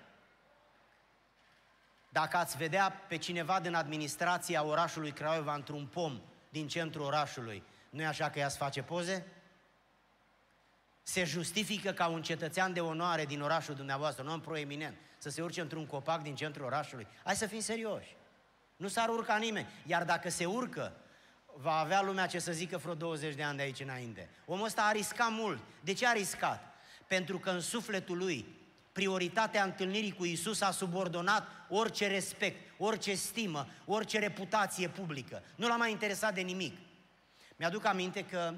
[2.14, 8.02] Dacă ați vedea pe cineva din administrația orașului Craiova într-un pom din centrul orașului, nu
[8.02, 9.26] e așa că ea să face poze?
[11.02, 15.42] Se justifică ca un cetățean de onoare din orașul dumneavoastră, un om proeminent, să se
[15.42, 17.06] urce într-un copac din centrul orașului?
[17.24, 18.16] Hai să fim serioși.
[18.76, 19.68] Nu s-ar urca nimeni.
[19.86, 20.92] Iar dacă se urcă,
[21.56, 24.28] va avea lumea ce să zică vreo 20 de ani de aici înainte.
[24.46, 25.62] Omul ăsta a riscat mult.
[25.80, 26.74] De ce a riscat?
[27.06, 28.53] Pentru că în sufletul lui
[28.94, 35.42] prioritatea întâlnirii cu Isus a subordonat orice respect, orice stimă, orice reputație publică.
[35.56, 36.76] Nu l-a mai interesat de nimic.
[37.56, 38.54] Mi-aduc aminte că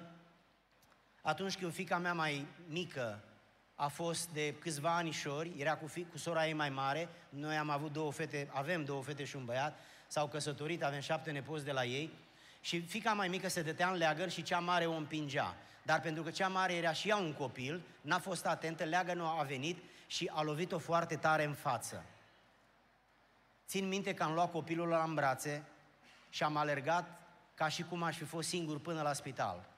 [1.20, 3.24] atunci când fica mea mai mică
[3.74, 7.70] a fost de câțiva anișori, era cu, fi, cu sora ei mai mare, noi am
[7.70, 11.72] avut două fete, avem două fete și un băiat, s-au căsătorit, avem șapte nepoți de
[11.72, 12.10] la ei
[12.60, 15.56] și fica mai mică se dătea în leagăr și cea mare o împingea.
[15.82, 19.42] Dar pentru că cea mare era și ea un copil, n-a fost atentă, leagănul a
[19.42, 22.04] venit și a lovit-o foarte tare în față.
[23.66, 25.62] Țin minte că am luat copilul la în brațe
[26.30, 27.20] și am alergat
[27.54, 29.68] ca și cum aș fi fost singur până la spital.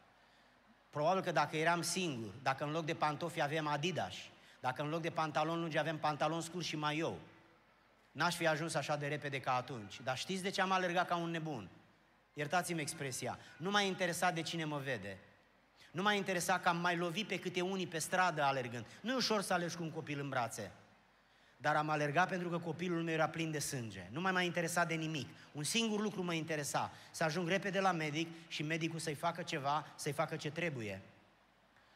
[0.90, 4.14] Probabil că dacă eram singur, dacă în loc de pantofi avem Adidas,
[4.60, 7.18] dacă în loc de pantaloni lungi avem pantaloni scurs și mai eu,
[8.18, 10.00] N-aș fi ajuns așa de repede ca atunci.
[10.02, 11.68] Dar știți de ce am alergat ca un nebun?
[12.32, 13.38] Iertați-mi expresia.
[13.56, 15.18] Nu m-a interesat de cine mă vede.
[15.90, 18.84] Nu m-a interesat că am mai lovit pe câte unii pe stradă alergând.
[19.00, 20.70] Nu e ușor să alergi cu un copil în brațe.
[21.56, 24.08] Dar am alergat pentru că copilul meu era plin de sânge.
[24.10, 25.28] Nu mai m-a interesat de nimic.
[25.52, 26.92] Un singur lucru mă interesa.
[27.10, 31.02] Să ajung repede la medic și medicul să-i facă ceva, să-i facă ce trebuie.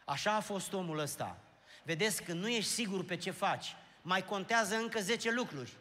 [0.05, 1.39] Așa a fost omul ăsta.
[1.83, 5.73] Vedeți, când nu ești sigur pe ce faci, mai contează încă 10 lucruri.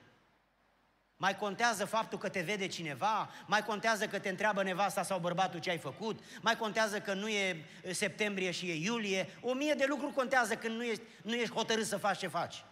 [1.22, 5.60] Mai contează faptul că te vede cineva, mai contează că te întreabă nevasta sau bărbatul
[5.60, 9.86] ce ai făcut, mai contează că nu e septembrie și e iulie, o mie de
[9.88, 12.64] lucruri contează când nu ești, nu ești hotărât să faci ce faci.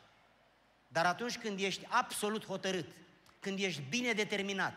[0.88, 2.86] Dar atunci când ești absolut hotărât,
[3.40, 4.74] când ești bine determinat,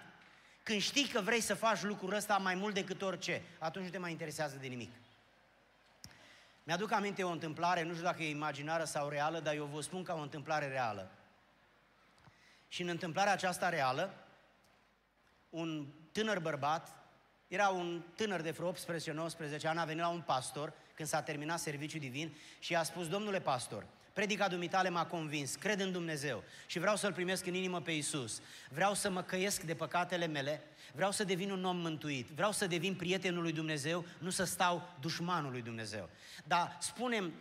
[0.63, 3.99] Când știi că vrei să faci lucrul ăsta mai mult decât orice, atunci nu te
[3.99, 4.91] mai interesează de nimic.
[6.65, 10.03] Mi-aduc aminte o întâmplare, nu știu dacă e imaginară sau reală, dar eu vă spun
[10.03, 11.11] ca o întâmplare reală.
[12.73, 14.15] Și în întâmplarea aceasta reală,
[15.51, 16.97] un tânăr bărbat,
[17.49, 18.77] era un tânăr de vreo 18-19
[19.65, 23.41] ani, a venit la un pastor când s-a terminat serviciul divin și i-a spus, domnule
[23.41, 27.93] pastor, Predica dumitale m-a convins, cred în Dumnezeu și vreau să-L primesc în inimă pe
[27.93, 28.41] Isus.
[28.69, 30.63] Vreau să mă căiesc de păcatele mele,
[30.95, 34.89] vreau să devin un om mântuit, vreau să devin prietenul lui Dumnezeu, nu să stau
[35.01, 36.09] dușmanul lui Dumnezeu.
[36.45, 37.33] Dar spunem,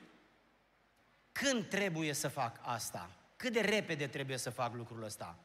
[1.31, 3.09] când trebuie să fac asta?
[3.41, 5.39] Cât de repede trebuie să fac lucrul ăsta?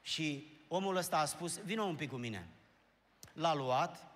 [0.00, 2.48] Și omul ăsta a spus, vină un pic cu mine.
[3.32, 4.06] L-a luat,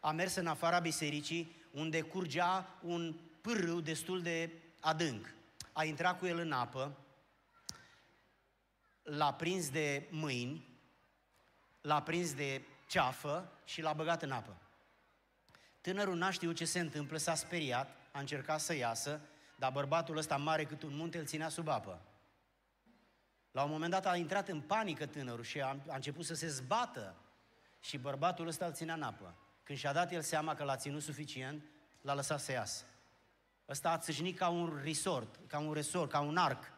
[0.00, 4.50] a mers în afara bisericii, unde curgea un pârâu destul de
[4.80, 5.34] adânc
[5.72, 6.98] a intrat cu el în apă,
[9.02, 10.68] l-a prins de mâini,
[11.80, 14.56] l-a prins de ceafă și l-a băgat în apă.
[15.80, 19.20] Tânărul n-a știut ce se întâmplă, s-a speriat, a încercat să iasă,
[19.56, 22.00] dar bărbatul ăsta mare cât un munte îl ținea sub apă.
[23.52, 26.48] La un moment dat a intrat în panică tânărul și a, a început să se
[26.48, 27.16] zbată
[27.80, 29.34] și bărbatul ăsta îl ținea în apă.
[29.62, 31.64] Când și-a dat el seama că l-a ținut suficient,
[32.00, 32.84] l-a lăsat să iasă.
[33.68, 36.72] Ăsta a țâșnit ca un resort, ca un resort, ca un arc.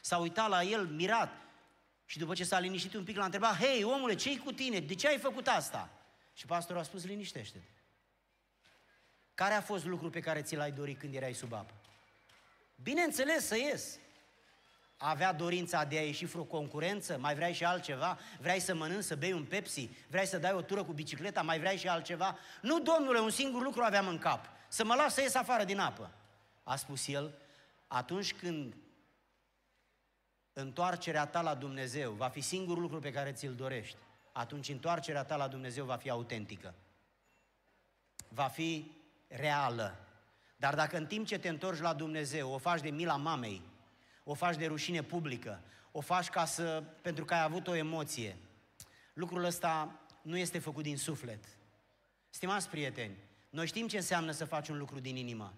[0.00, 1.32] S-a uitat la el mirat
[2.06, 4.80] și după ce s-a liniștit un pic l-a întrebat, hei, omule, ce-i cu tine?
[4.80, 5.90] De ce ai făcut asta?
[6.34, 7.64] Și pastorul a spus, liniștește-te.
[9.34, 11.74] Care a fost lucrul pe care ți l-ai dorit când erai sub apă?
[12.82, 13.98] Bineînțeles să ies.
[15.02, 17.18] Avea dorința de a ieși vreo concurență?
[17.18, 18.18] Mai vrei și altceva?
[18.40, 19.88] Vrei să mănânci, să bei un Pepsi?
[20.08, 21.42] Vrei să dai o tură cu bicicleta?
[21.42, 22.38] Mai vrei și altceva?
[22.62, 25.78] Nu, domnule, un singur lucru aveam în cap să mă las să ies afară din
[25.78, 26.10] apă.
[26.62, 27.34] A spus el,
[27.86, 28.76] atunci când
[30.52, 33.96] întoarcerea ta la Dumnezeu va fi singurul lucru pe care ți-l dorești,
[34.32, 36.74] atunci întoarcerea ta la Dumnezeu va fi autentică.
[38.28, 38.92] Va fi
[39.28, 39.98] reală.
[40.56, 43.62] Dar dacă în timp ce te întorci la Dumnezeu o faci de mila mamei,
[44.24, 45.62] o faci de rușine publică,
[45.92, 48.36] o faci ca să, pentru că ai avut o emoție,
[49.12, 51.44] lucrul ăsta nu este făcut din suflet.
[52.30, 53.16] Stimați prieteni,
[53.50, 55.54] noi știm ce înseamnă să faci un lucru din inimă.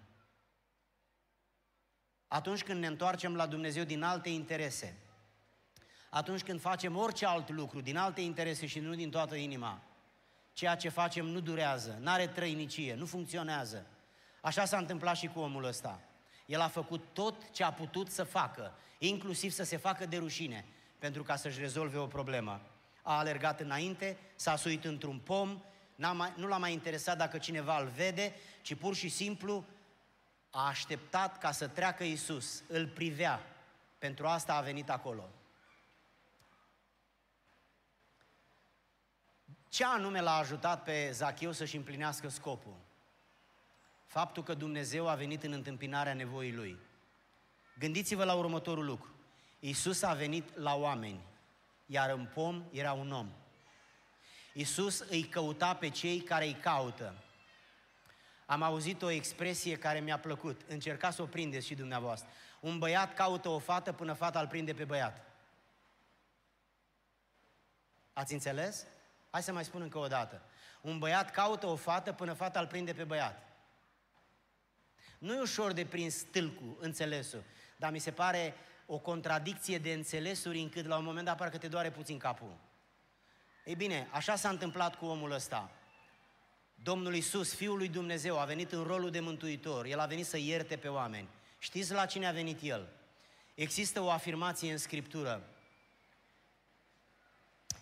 [2.27, 4.97] Atunci când ne întoarcem la Dumnezeu din alte interese,
[6.09, 9.83] atunci când facem orice alt lucru din alte interese și nu din toată inima,
[10.53, 13.85] ceea ce facem nu durează, nu are trăinicie, nu funcționează.
[14.41, 16.01] Așa s-a întâmplat și cu omul ăsta.
[16.45, 20.65] El a făcut tot ce a putut să facă, inclusiv să se facă de rușine,
[20.99, 22.61] pentru ca să-și rezolve o problemă.
[23.01, 25.61] A alergat înainte, s-a suit într-un pom,
[25.95, 29.65] mai, nu l-a mai interesat dacă cineva îl vede, ci pur și simplu
[30.49, 33.41] a așteptat ca să treacă Isus, îl privea.
[33.97, 35.29] Pentru asta a venit acolo.
[39.69, 42.75] Ce anume l-a ajutat pe Zacheu să-și împlinească scopul?
[44.13, 46.77] Faptul că Dumnezeu a venit în întâmpinarea nevoii lui.
[47.79, 49.09] Gândiți-vă la următorul lucru.
[49.59, 51.19] Isus a venit la oameni,
[51.85, 53.31] iar în pom era un om.
[54.53, 57.13] Iisus îi căuta pe cei care îi caută.
[58.45, 60.61] Am auzit o expresie care mi-a plăcut.
[60.67, 62.29] Încercați să o prindeți și dumneavoastră.
[62.59, 65.25] Un băiat caută o fată până fata îl prinde pe băiat.
[68.13, 68.85] Ați înțeles?
[69.29, 70.41] Hai să mai spun încă o dată.
[70.81, 73.52] Un băiat caută o fată până fata îl prinde pe băiat.
[75.23, 77.43] Nu e ușor de prins stâlcul, înțelesul,
[77.77, 78.53] dar mi se pare
[78.85, 82.57] o contradicție de înțelesuri încât la un moment dat parcă te doare puțin capul.
[83.65, 85.71] Ei bine, așa s-a întâmplat cu omul ăsta.
[86.75, 89.85] Domnul Isus, Fiul lui Dumnezeu, a venit în rolul de mântuitor.
[89.85, 91.29] El a venit să ierte pe oameni.
[91.59, 92.89] Știți la cine a venit El?
[93.53, 95.43] Există o afirmație în Scriptură.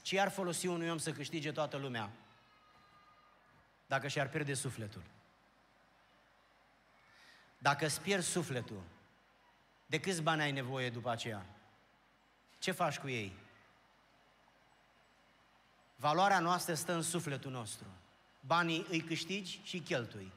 [0.01, 2.11] Ce ar folosi unui om să câștige toată lumea
[3.85, 5.01] dacă și-ar pierde sufletul?
[7.61, 8.81] Dacă îți pierzi sufletul,
[9.85, 11.45] de câți bani ai nevoie după aceea?
[12.59, 13.35] Ce faci cu ei?
[15.95, 17.85] Valoarea noastră stă în sufletul nostru.
[18.45, 20.31] Banii îi câștigi și cheltui.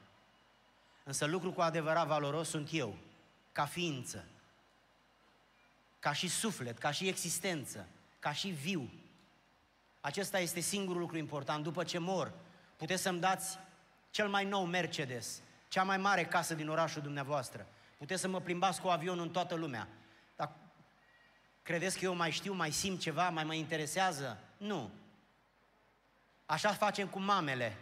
[1.03, 2.97] Însă lucru cu adevărat valoros sunt eu,
[3.51, 4.25] ca ființă,
[5.99, 7.87] ca și suflet, ca și existență,
[8.19, 8.89] ca și viu.
[10.01, 11.63] Acesta este singurul lucru important.
[11.63, 12.33] După ce mor,
[12.75, 13.57] puteți să-mi dați
[14.09, 15.41] cel mai nou Mercedes,
[15.75, 17.67] cea mai mare casă din orașul dumneavoastră.
[17.97, 19.87] Puteți să mă plimbați cu avionul în toată lumea.
[20.35, 20.51] Dar
[21.63, 24.37] credeți că eu mai știu, mai simt ceva, mai mă interesează?
[24.57, 24.91] Nu.
[26.45, 27.77] Așa facem cu mamele.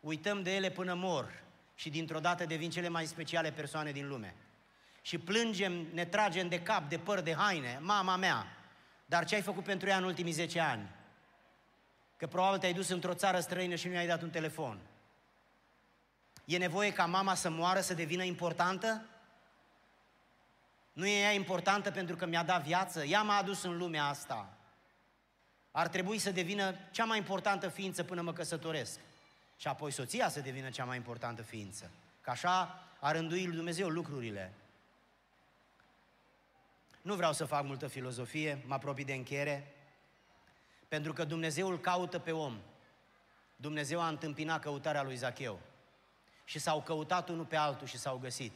[0.00, 1.42] Uităm de ele până mor
[1.74, 4.34] și dintr-o dată devin cele mai speciale persoane din lume.
[5.02, 8.46] Și plângem, ne tragem de cap, de păr, de haine, mama mea.
[9.06, 10.88] Dar ce ai făcut pentru ea în ultimii 10 ani?
[12.16, 14.80] Că probabil te-ai dus într-o țară străină și nu i-ai dat un telefon.
[16.50, 19.06] E nevoie ca mama să moară, să devină importantă?
[20.92, 23.04] Nu e ea importantă pentru că mi-a dat viață?
[23.04, 24.56] Ea m-a adus în lumea asta.
[25.70, 28.98] Ar trebui să devină cea mai importantă ființă până mă căsătoresc.
[29.56, 31.90] Și apoi soția să devină cea mai importantă ființă.
[32.20, 34.52] Că așa a rânduit Dumnezeu lucrurile.
[37.02, 39.74] Nu vreau să fac multă filozofie, mă apropii de încheiere,
[40.88, 42.58] pentru că Dumnezeu îl caută pe om.
[43.56, 45.60] Dumnezeu a întâmpinat căutarea lui Zacheu.
[46.50, 48.52] Și s-au căutat unul pe altul și s-au găsit.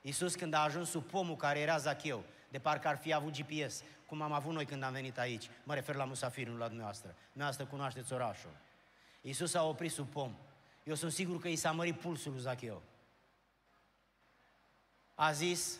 [0.00, 3.82] Iisus când a ajuns sub pomul care era Zacheu, de parcă ar fi avut GPS,
[4.06, 5.50] cum am avut noi când am venit aici.
[5.64, 7.14] Mă refer la Musafir, nu la dumneavoastră.
[7.26, 8.50] Dumneavoastră cunoașteți orașul.
[9.20, 10.34] Iisus a oprit sub pom.
[10.84, 12.82] Eu sunt sigur că i s-a mărit pulsul lui Zacheu.
[15.14, 15.78] A zis,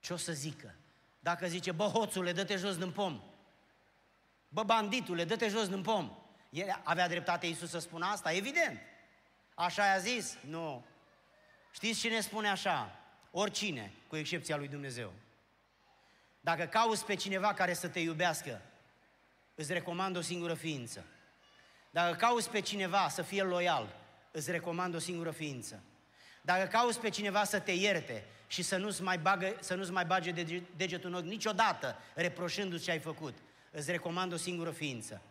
[0.00, 0.74] ce o să zică?
[1.20, 3.20] Dacă zice, bă, hoțule, dă-te jos din pom.
[4.48, 6.10] Bă, banditule, dă-te jos din pom.
[6.50, 8.32] El avea dreptate Iisus să spună asta?
[8.32, 8.89] Evident.
[9.60, 10.36] Așa i-a zis?
[10.40, 10.84] Nu.
[11.72, 12.98] Știți cine spune așa?
[13.30, 15.12] Oricine, cu excepția lui Dumnezeu.
[16.40, 18.62] Dacă cauți pe cineva care să te iubească,
[19.54, 21.04] îți recomand o singură ființă.
[21.90, 23.96] Dacă cauți pe cineva să fie loial,
[24.30, 25.82] îți recomand o singură ființă.
[26.42, 30.04] Dacă cauți pe cineva să te ierte și să nu-ți mai, bagă, să nu-ți mai
[30.04, 30.30] bage
[30.76, 33.34] degetul în ochi niciodată, reproșându-ți ce ai făcut,
[33.70, 35.22] îți recomand o singură ființă.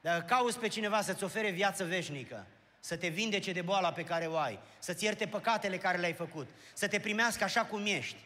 [0.00, 2.46] Dacă cauți pe cineva să-ți ofere viață veșnică,
[2.84, 6.48] să te vindece de boala pe care o ai, să-ți ierte păcatele care le-ai făcut,
[6.72, 8.16] să te primească așa cum ești,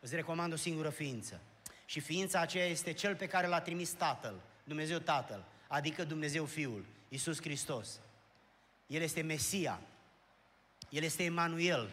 [0.00, 1.40] îți recomand o singură ființă.
[1.84, 6.84] Și ființa aceea este cel pe care l-a trimis Tatăl, Dumnezeu Tatăl, adică Dumnezeu Fiul,
[7.08, 8.00] Iisus Hristos.
[8.86, 9.80] El este Mesia,
[10.88, 11.90] El este Emanuel,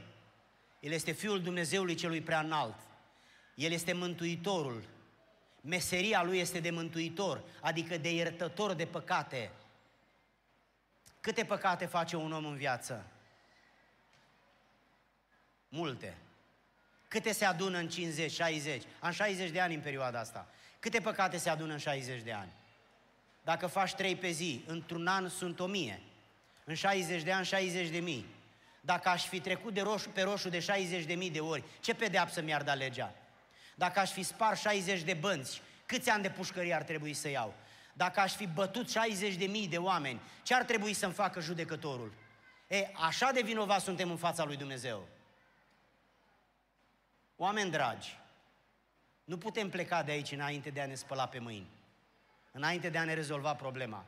[0.79, 2.79] El este Fiul Dumnezeului celui prea înalt,
[3.55, 4.83] El este Mântuitorul,
[5.61, 9.51] meseria Lui este de mântuitor, adică de iertător de păcate.
[11.23, 13.05] Câte păcate face un om în viață?
[15.69, 16.17] Multe.
[17.07, 18.83] Câte se adună în 50, 60?
[18.99, 20.47] Am 60 de ani în perioada asta.
[20.79, 22.51] Câte păcate se adună în 60 de ani?
[23.43, 26.01] Dacă faci 3 pe zi, într-un an sunt 1000.
[26.63, 28.25] În 60 de ani, 60 de mii.
[28.81, 31.93] Dacă aș fi trecut de roșu pe roșu de 60 de mii de ori, ce
[31.93, 33.13] pedeapsă mi-ar da legea?
[33.75, 37.53] Dacă aș fi spart 60 de bănți, câți ani de pușcărie ar trebui să iau?
[37.93, 42.13] Dacă aș fi bătut 60 de mii de oameni, ce ar trebui să-mi facă judecătorul?
[42.67, 45.07] E, așa de vinovat suntem în fața lui Dumnezeu.
[47.35, 48.19] Oameni dragi,
[49.23, 51.69] nu putem pleca de aici înainte de a ne spăla pe mâini,
[52.51, 54.05] înainte de a ne rezolva problema.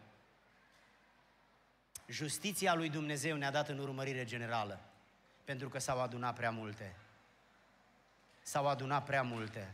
[2.07, 4.79] Justiția lui Dumnezeu ne-a dat în urmărire generală,
[5.43, 6.95] pentru că s-au adunat prea multe.
[8.41, 9.71] S-au adunat prea multe.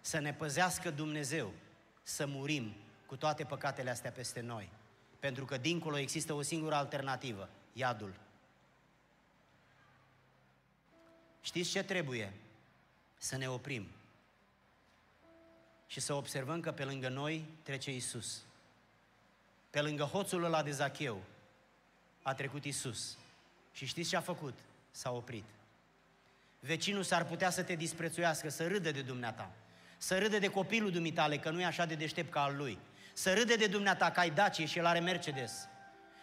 [0.00, 1.52] Să ne păzească Dumnezeu,
[2.02, 2.74] să murim
[3.06, 4.70] cu toate păcatele astea peste noi.
[5.18, 8.14] Pentru că dincolo există o singură alternativă, iadul.
[11.40, 12.32] Știți ce trebuie?
[13.18, 13.86] să ne oprim
[15.86, 18.42] și să observăm că pe lângă noi trece Isus.
[19.70, 21.22] Pe lângă hoțul ăla de Zacheu
[22.22, 23.16] a trecut Isus.
[23.72, 24.58] Și știți ce a făcut?
[24.90, 25.44] S-a oprit.
[26.60, 29.50] Vecinul s-ar putea să te disprețuiască, să râde de dumneata,
[29.98, 32.78] să râde de copilul dumitale, că nu e așa de deștept ca al lui,
[33.18, 35.68] să râde de dumneata că ai Dacie și el are Mercedes,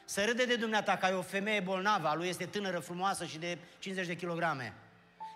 [0.06, 3.38] să râde de dumneata că ai o femeie bolnavă, a lui este tânără, frumoasă și
[3.38, 4.74] de 50 de kilograme,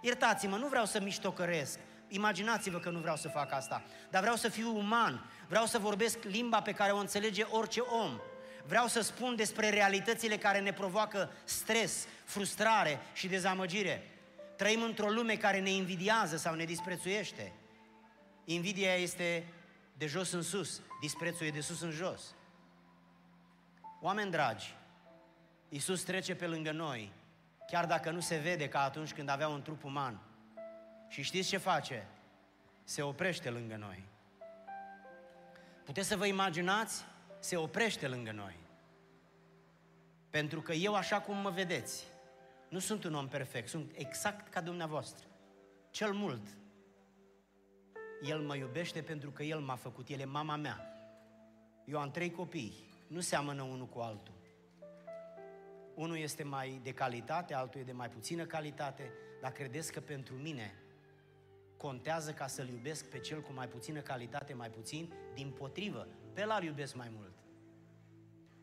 [0.01, 1.79] Iertați-mă, nu vreau să miștocăresc.
[2.07, 3.83] Imaginați-vă că nu vreau să fac asta.
[4.09, 5.25] Dar vreau să fiu uman.
[5.47, 8.19] Vreau să vorbesc limba pe care o înțelege orice om.
[8.65, 14.07] Vreau să spun despre realitățile care ne provoacă stres, frustrare și dezamăgire.
[14.55, 17.53] Trăim într-o lume care ne invidiază sau ne disprețuiește.
[18.45, 19.43] Invidia este
[19.97, 22.35] de jos în sus, disprețul e de sus în jos.
[24.01, 24.75] Oameni dragi,
[25.69, 27.11] Iisus trece pe lângă noi
[27.67, 30.19] chiar dacă nu se vede ca atunci când avea un trup uman.
[31.07, 32.07] Și știți ce face?
[32.83, 34.03] Se oprește lângă noi.
[35.83, 37.05] Puteți să vă imaginați?
[37.39, 38.55] Se oprește lângă noi.
[40.29, 42.03] Pentru că eu, așa cum mă vedeți,
[42.69, 45.25] nu sunt un om perfect, sunt exact ca dumneavoastră.
[45.91, 46.47] Cel mult,
[48.21, 50.91] El mă iubește pentru că El m-a făcut, El e mama mea.
[51.85, 52.73] Eu am trei copii,
[53.07, 54.33] nu seamănă unul cu altul.
[55.95, 59.11] Unul este mai de calitate, altul e de mai puțină calitate,
[59.41, 60.73] dar credeți că pentru mine
[61.77, 65.13] contează ca să-l iubesc pe cel cu mai puțină calitate, mai puțin?
[65.33, 67.33] Din potrivă, pe ăla iubesc mai mult.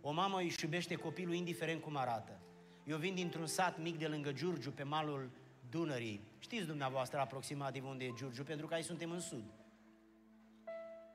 [0.01, 2.41] O mamă își iubește copilul indiferent cum arată.
[2.85, 5.31] Eu vin dintr-un sat mic de lângă Giurgiu, pe malul
[5.75, 6.21] Dunării.
[6.39, 9.45] Știți dumneavoastră aproximativ unde e Giurgiu, pentru că aici suntem în sud.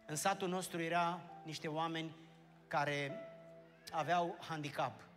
[0.07, 2.15] În satul nostru era niște oameni
[2.67, 3.11] care
[3.91, 5.07] aveau handicap.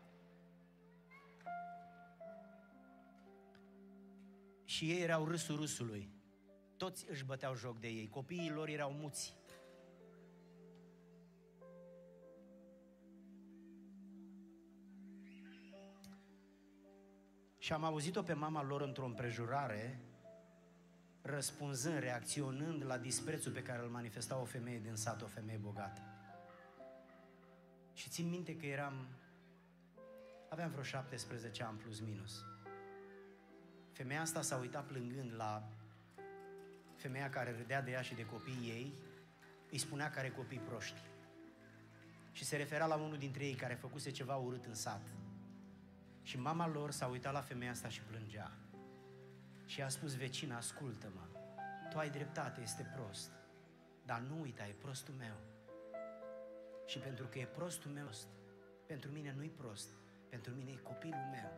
[4.65, 6.09] Și ei erau râsul râsului.
[6.77, 8.09] Toți își băteau joc de ei.
[8.09, 9.35] Copiii lor erau muți.
[17.63, 19.99] Și am auzit-o pe mama lor într-o împrejurare,
[21.21, 26.01] răspunzând, reacționând la disprețul pe care îl manifesta o femeie din sat, o femeie bogată.
[27.95, 29.07] Și țin minte că eram,
[30.49, 32.45] aveam vreo 17 ani plus minus.
[33.93, 35.69] Femeia asta s-a uitat plângând la
[36.97, 38.93] femeia care râdea de ea și de copiii ei,
[39.71, 41.01] îi spunea că are copii proști.
[42.33, 45.03] Și se referea la unul dintre ei care făcuse ceva urât în sat.
[46.23, 48.51] Și mama lor s-a uitat la femeia asta și plângea.
[49.65, 51.41] Și a spus, vecina, ascultă-mă,
[51.91, 53.31] tu ai dreptate, este prost.
[54.05, 55.37] Dar nu uita, e prostul meu.
[56.87, 58.09] Și pentru că e prostul meu,
[58.87, 59.89] pentru mine nu-i prost,
[60.29, 61.51] pentru mine e copilul meu.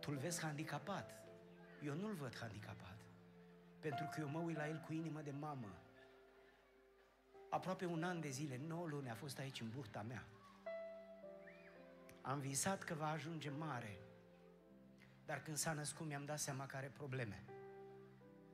[0.00, 1.10] Tu-l vezi handicapat.
[1.82, 2.96] Eu nu-l văd handicapat.
[3.78, 5.78] Pentru că eu mă uit la el cu inimă de mamă.
[7.50, 10.24] Aproape un an de zile, 9 luni a fost aici în burta mea.
[12.22, 13.98] Am visat că va ajunge mare,
[15.26, 17.44] dar când s-a născut mi-am dat seama că are probleme.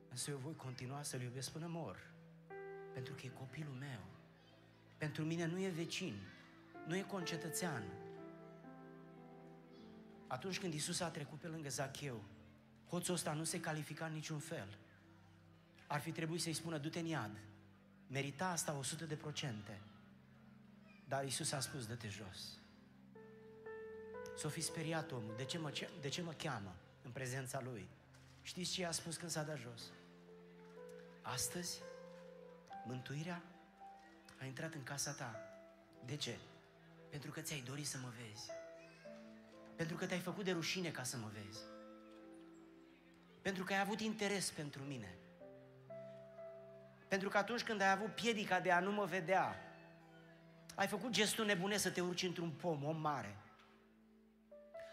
[0.09, 2.11] Însă eu voi continua să-l iubesc până mor,
[2.93, 3.99] pentru că e copilul meu.
[4.97, 6.19] Pentru mine nu e vecin,
[6.87, 7.83] nu e concetățean.
[10.27, 12.23] Atunci când Isus a trecut pe lângă Zacheu,
[12.89, 14.77] hoțul ăsta nu se califica în niciun fel.
[15.87, 17.37] Ar fi trebuit să-i spună, du-te în iad.
[18.07, 19.81] Merita asta 100 de procente.
[21.07, 22.59] Dar Isus a spus, dă-te jos.
[24.37, 25.33] S-o fi speriat omul.
[25.37, 25.71] De ce, mă,
[26.01, 27.89] de ce mă cheamă în prezența lui?
[28.41, 29.81] Știți ce i-a spus când s-a dat jos?
[31.21, 31.81] Astăzi,
[32.85, 33.41] mântuirea
[34.41, 35.39] a intrat în casa ta.
[36.05, 36.37] De ce?
[37.09, 38.49] Pentru că ți-ai dorit să mă vezi.
[39.75, 41.59] Pentru că te-ai făcut de rușine ca să mă vezi.
[43.41, 45.17] Pentru că ai avut interes pentru mine.
[47.07, 49.55] Pentru că atunci când ai avut piedica de a nu mă vedea,
[50.75, 53.35] ai făcut gestul nebune să te urci într-un pom, om mare.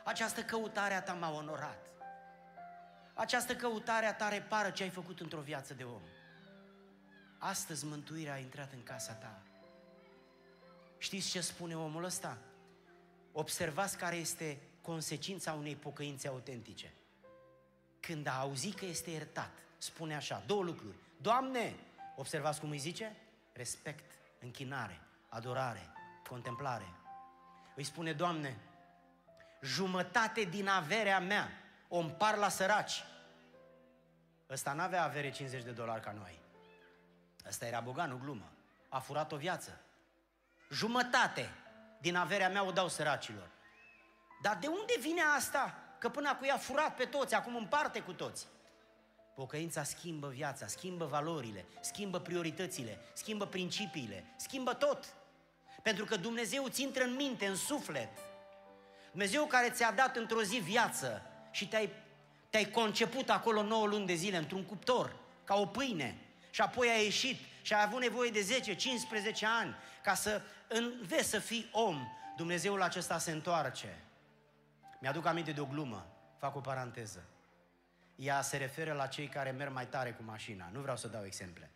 [0.05, 1.87] Această căutare a ta m-a onorat.
[3.15, 6.03] Această căutare a ta repară ce ai făcut într-o viață de om.
[7.39, 9.43] Astăzi mântuirea a intrat în casa ta.
[10.99, 12.39] Știți ce spune omul ăsta?
[13.33, 16.93] Observați care este consecința unei pocăințe autentice.
[18.01, 20.97] Când a auzit că este iertat, spune așa, două lucruri.
[21.21, 21.75] Doamne,
[22.17, 23.17] observați cum îi zice?
[23.53, 25.93] Respect, închinare, adorare,
[26.29, 26.89] contemplare.
[27.77, 28.57] Îi spune, Doamne,
[29.65, 31.51] jumătate din averea mea
[31.89, 33.05] o împar la săraci.
[34.51, 36.39] Ăsta n-avea avere 50 de dolari ca noi.
[37.49, 38.53] Ăsta era bogat, nu glumă.
[38.89, 39.81] A furat o viață.
[40.71, 41.51] Jumătate
[42.01, 43.51] din averea mea o dau săracilor.
[44.43, 45.79] Dar de unde vine asta?
[45.99, 48.47] Că până acum i-a furat pe toți, acum împarte cu toți.
[49.35, 55.15] Pocăința schimbă viața, schimbă valorile, schimbă prioritățile, schimbă principiile, schimbă tot.
[55.83, 58.09] Pentru că Dumnezeu ți intră în minte, în suflet.
[59.15, 61.91] Dumnezeu care ți-a dat într-o zi viață și te-ai,
[62.51, 66.19] te-ai conceput acolo 9 luni de zile într-un cuptor, ca o pâine,
[66.51, 68.77] și apoi ai ieșit și ai avut nevoie de 10-15
[69.61, 73.99] ani ca să înveți să fii om, Dumnezeul acesta se întoarce.
[75.01, 76.07] Mi-aduc aminte de o glumă,
[76.39, 77.25] fac o paranteză.
[78.17, 80.69] Ea se referă la cei care merg mai tare cu mașina.
[80.73, 81.71] Nu vreau să dau exemple.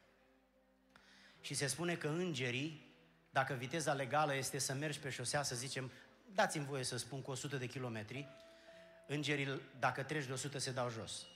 [1.40, 2.94] Și se spune că îngerii,
[3.30, 5.90] dacă viteza legală este să mergi pe șosea, să zicem,
[6.34, 8.28] dați-mi voie să spun cu 100 de kilometri,
[9.06, 11.26] îngerii, dacă treci de 100, se dau jos.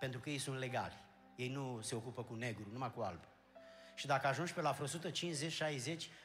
[0.00, 0.94] Pentru că ei sunt legali.
[1.36, 3.20] Ei nu se ocupă cu negru, numai cu alb.
[3.94, 4.90] Și dacă ajungi pe la vreo 150-60,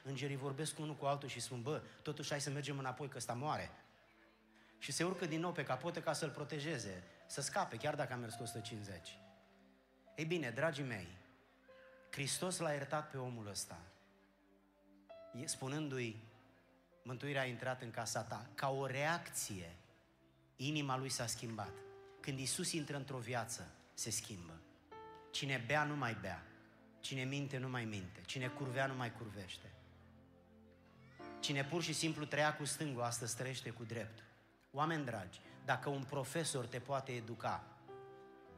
[0.04, 3.18] îngerii vorbesc cu unul cu altul și spun, bă, totuși hai să mergem înapoi, că
[3.18, 3.70] ăsta moare.
[4.80, 8.16] Și se urcă din nou pe capote ca să-l protejeze, să scape, chiar dacă a
[8.16, 9.18] mers cu 150.
[10.16, 11.08] Ei bine, dragii mei,
[12.12, 13.80] Hristos l-a iertat pe omul ăsta,
[15.46, 16.27] spunându-i,
[17.08, 19.76] mântuirea a intrat în casa ta, ca o reacție,
[20.56, 21.72] inima lui s-a schimbat.
[22.20, 24.60] Când Isus intră într-o viață, se schimbă.
[25.32, 26.44] Cine bea nu mai bea.
[27.00, 28.22] Cine minte nu mai minte.
[28.26, 29.72] Cine curvea nu mai curvește.
[31.40, 34.24] Cine pur și simplu trăia cu stângul, astăzi trăiește cu dreptul.
[34.72, 37.64] Oameni dragi, dacă un profesor te poate educa,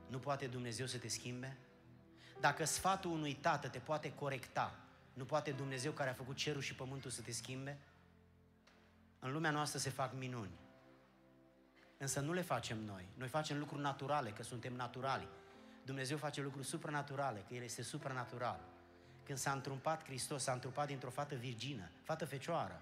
[0.08, 1.58] nu poate Dumnezeu să te schimbe?
[2.40, 4.80] Dacă sfatul unui tată te poate corecta,
[5.14, 7.78] nu poate Dumnezeu care a făcut cerul și pământul să te schimbe?
[9.20, 10.60] În lumea noastră se fac minuni.
[11.98, 13.08] Însă nu le facem noi.
[13.18, 15.28] Noi facem lucruri naturale, că suntem naturali.
[15.86, 18.60] Dumnezeu face lucruri supranaturale, că El este supranatural.
[19.24, 22.82] Când s-a întrumpat Hristos, s-a întrupat dintr-o fată virgină, fată fecioară.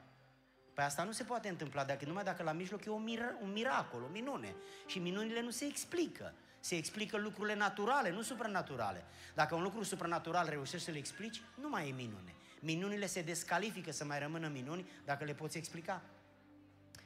[0.74, 3.52] Păi asta nu se poate întâmpla dacă, numai dacă la mijloc e un, mir- un
[3.52, 4.56] miracol, o minune.
[4.86, 6.34] Și minunile nu se explică.
[6.60, 9.04] Se explică lucrurile naturale, nu supranaturale.
[9.34, 12.36] Dacă un lucru supranatural reușești să le explici, nu mai e minune.
[12.60, 16.02] Minunile se descalifică să mai rămână minuni dacă le poți explica.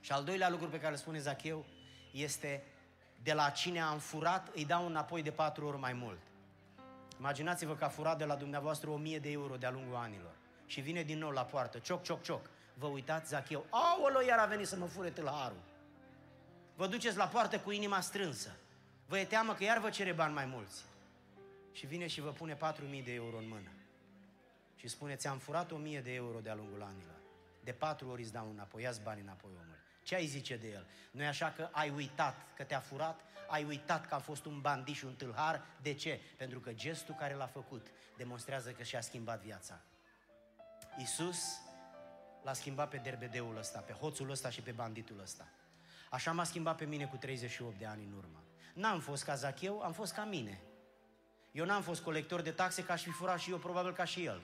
[0.01, 1.65] Și al doilea lucru pe care îl spune Zacheu
[2.11, 2.63] este
[3.23, 6.19] de la cine am furat, îi dau înapoi de patru ori mai mult.
[7.19, 10.35] Imaginați-vă că a furat de la dumneavoastră o mie de euro de-a lungul anilor
[10.65, 12.49] și vine din nou la poartă, cioc, cioc, cioc.
[12.73, 15.61] Vă uitați, Zacheu, aolo, iar a venit să mă fure tâlharul.
[16.75, 18.55] Vă duceți la poartă cu inima strânsă.
[19.05, 20.83] Vă e teamă că iar vă cere bani mai mulți.
[21.71, 23.69] Și vine și vă pune 4.000 de euro în mână.
[24.75, 27.19] Și spune, ți-am furat 1.000 de euro de-a lungul anilor.
[27.63, 29.80] De patru ori îți dau înapoi, ia banii înapoi, omul.
[30.03, 30.87] Ce ai zice de el?
[31.11, 33.19] Nu e așa că ai uitat că te-a furat?
[33.47, 35.65] Ai uitat că a fost un bandit și un tâlhar?
[35.81, 36.19] De ce?
[36.37, 37.87] Pentru că gestul care l-a făcut
[38.17, 39.81] demonstrează că și-a schimbat viața.
[40.97, 41.37] Isus
[42.43, 45.47] l-a schimbat pe derbedeul ăsta, pe hoțul ăsta și pe banditul ăsta.
[46.09, 48.43] Așa m-a schimbat pe mine cu 38 de ani în urmă.
[48.73, 50.61] N-am fost ca Zacheu, am fost ca mine.
[51.51, 54.23] Eu n-am fost colector de taxe ca și fi furat și eu, probabil ca și
[54.23, 54.41] el.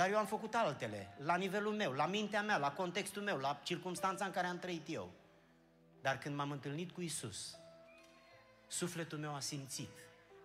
[0.00, 3.60] Dar eu am făcut altele, la nivelul meu, la mintea mea, la contextul meu, la
[3.62, 5.10] circunstanța în care am trăit eu.
[6.00, 7.56] Dar când m-am întâlnit cu Isus,
[8.68, 9.90] sufletul meu a simțit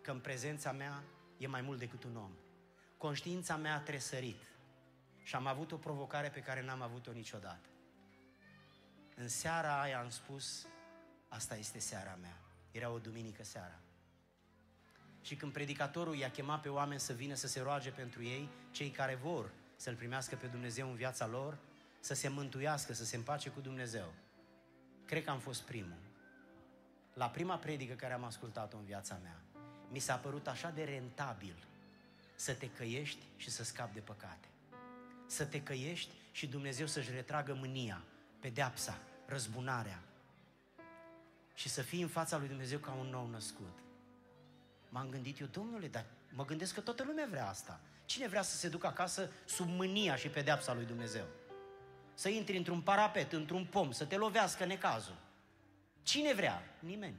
[0.02, 1.04] că în prezența mea
[1.38, 2.32] e mai mult decât un om.
[2.98, 4.42] Conștiința mea a tresărit
[5.24, 7.70] și am avut o provocare pe care n-am avut-o niciodată.
[9.16, 10.68] În seara aia am spus,
[11.28, 12.38] asta este seara mea.
[12.72, 13.80] Era o duminică seara.
[15.26, 18.90] Și când predicatorul i-a chemat pe oameni să vină să se roage pentru ei, cei
[18.90, 21.58] care vor să-L primească pe Dumnezeu în viața lor,
[22.00, 24.14] să se mântuiască, să se împace cu Dumnezeu.
[25.06, 25.98] Cred că am fost primul.
[27.14, 29.42] La prima predică care am ascultat-o în viața mea,
[29.92, 31.56] mi s-a părut așa de rentabil
[32.36, 34.48] să te căiești și să scapi de păcate.
[35.26, 38.02] Să te căiești și Dumnezeu să-și retragă mânia,
[38.40, 40.04] pedeapsa, răzbunarea
[41.54, 43.84] și să fii în fața lui Dumnezeu ca un nou născut.
[44.96, 47.80] M-am gândit eu, domnule, dar mă gândesc că toată lumea vrea asta.
[48.06, 51.26] Cine vrea să se ducă acasă sub mânia și pedeapsa lui Dumnezeu?
[52.14, 55.16] Să intri într-un parapet, într-un pom, să te lovească necazul.
[56.04, 56.62] Cine vrea?
[56.80, 57.16] Nimeni.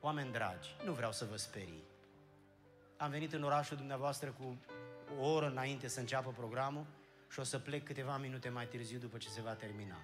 [0.00, 1.82] Oameni dragi, nu vreau să vă sperii.
[2.96, 4.58] Am venit în orașul dumneavoastră cu
[5.20, 6.86] o oră înainte să înceapă programul
[7.28, 9.96] și o să plec câteva minute mai târziu după ce se va termina.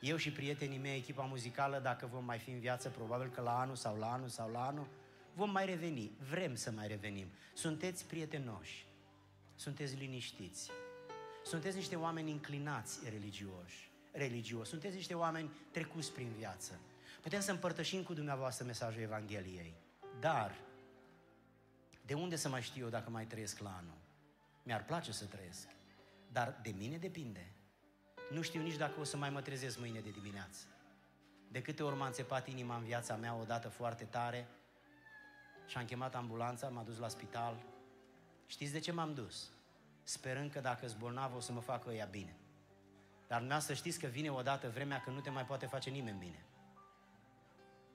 [0.00, 3.60] Eu și prietenii mei, echipa muzicală, dacă vom mai fi în viață, probabil că la
[3.60, 4.86] anul sau la anul sau la anul,
[5.34, 7.26] vom mai reveni, vrem să mai revenim.
[7.54, 8.86] Sunteți prietenoși,
[9.54, 10.70] sunteți liniștiți,
[11.44, 16.80] sunteți niște oameni inclinați religioși, religios, sunteți niște oameni trecuți prin viață.
[17.22, 19.74] Putem să împărtășim cu dumneavoastră mesajul Evangheliei,
[20.20, 20.54] dar
[22.06, 24.00] de unde să mai știu eu dacă mai trăiesc la anul?
[24.62, 25.68] Mi-ar place să trăiesc,
[26.32, 27.52] dar de mine depinde.
[28.30, 30.66] Nu știu nici dacă o să mai mă trezesc mâine de dimineață.
[31.48, 34.48] De câte ori m-a înțepat inima în viața mea odată foarte tare,
[35.66, 37.56] și am chemat ambulanța, m-a dus la spital.
[38.46, 39.50] Știți de ce m-am dus?
[40.02, 42.36] Sperând că dacă sunt bolnav o să mă facă ea bine.
[43.28, 46.18] Dar nu să știți că vine odată vremea când nu te mai poate face nimeni
[46.18, 46.44] bine.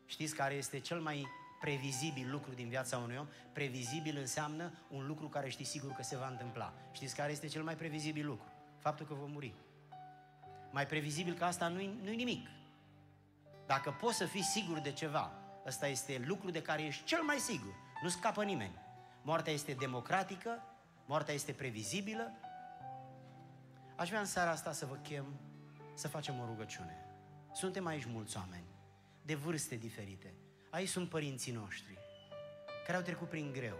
[0.06, 1.28] Știți care este cel mai
[1.60, 3.28] previzibil lucru din viața unui om?
[3.54, 6.74] Previzibil înseamnă un lucru care știi sigur că se va întâmpla.
[6.92, 8.52] Știți care este cel mai previzibil lucru?
[8.78, 9.54] Faptul că vom muri.
[10.72, 12.48] Mai previzibil că asta nu-i, nu nimic.
[13.66, 15.32] Dacă poți să fii sigur de ceva,
[15.68, 17.74] Ăsta este lucru de care ești cel mai sigur.
[18.02, 18.76] Nu scapă nimeni.
[19.22, 20.64] Moartea este democratică,
[21.06, 22.32] moartea este previzibilă.
[23.96, 25.26] Aș vrea în seara asta să vă chem
[25.94, 27.06] să facem o rugăciune.
[27.54, 28.66] Suntem aici mulți oameni,
[29.22, 30.34] de vârste diferite.
[30.70, 31.98] Aici sunt părinții noștri,
[32.86, 33.78] care au trecut prin greu.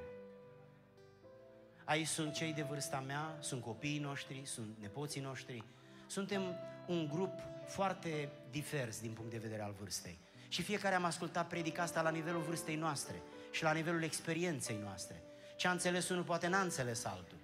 [1.84, 5.64] Aici sunt cei de vârsta mea, sunt copiii noștri, sunt nepoții noștri.
[6.08, 6.42] Suntem
[6.88, 10.18] un grup foarte divers din punct de vedere al vârstei.
[10.48, 13.22] Și fiecare am ascultat predica asta la nivelul vârstei noastre
[13.52, 15.24] și la nivelul experienței noastre.
[15.56, 17.38] Ce a înțeles unul poate n-a înțeles altul.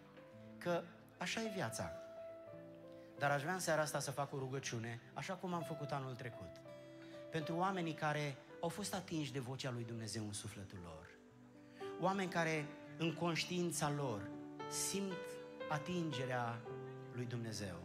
[0.58, 0.84] Că
[1.18, 1.92] așa e viața.
[3.18, 6.16] Dar aș vrea în seara asta să fac o rugăciune, așa cum am făcut anul
[6.16, 6.62] trecut.
[7.32, 11.08] Pentru oamenii care au fost atinși de vocea lui Dumnezeu în sufletul lor.
[12.02, 12.66] Oameni care
[12.98, 14.30] în conștiința lor
[14.70, 15.18] simt
[15.70, 16.60] atingerea
[17.16, 17.76] lui Dumnezeu.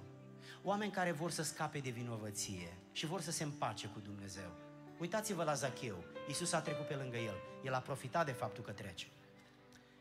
[0.62, 4.67] Oameni care vor să scape de vinovăție și vor să se împace cu Dumnezeu.
[4.98, 6.04] Uitați-vă la Zacheu.
[6.26, 7.34] Iisus a trecut pe lângă el.
[7.64, 9.06] El a profitat de faptul că trece.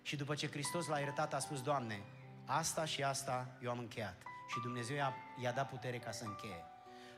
[0.02, 2.04] Și după ce Hristos l-a iertat, a spus, Doamne,
[2.46, 4.22] asta și asta eu am încheiat.
[4.48, 6.64] Și Dumnezeu i-a, i-a dat putere ca să încheie.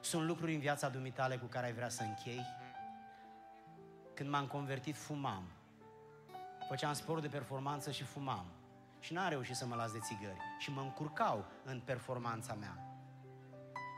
[0.01, 2.45] Sunt lucruri în viața dumitale cu care ai vrea să închei?
[4.13, 5.43] Când m-am convertit, fumam.
[6.67, 8.45] Făceam sport de performanță și fumam.
[8.99, 10.39] Și n-am reușit să mă las de țigări.
[10.59, 12.88] Și mă încurcau în performanța mea.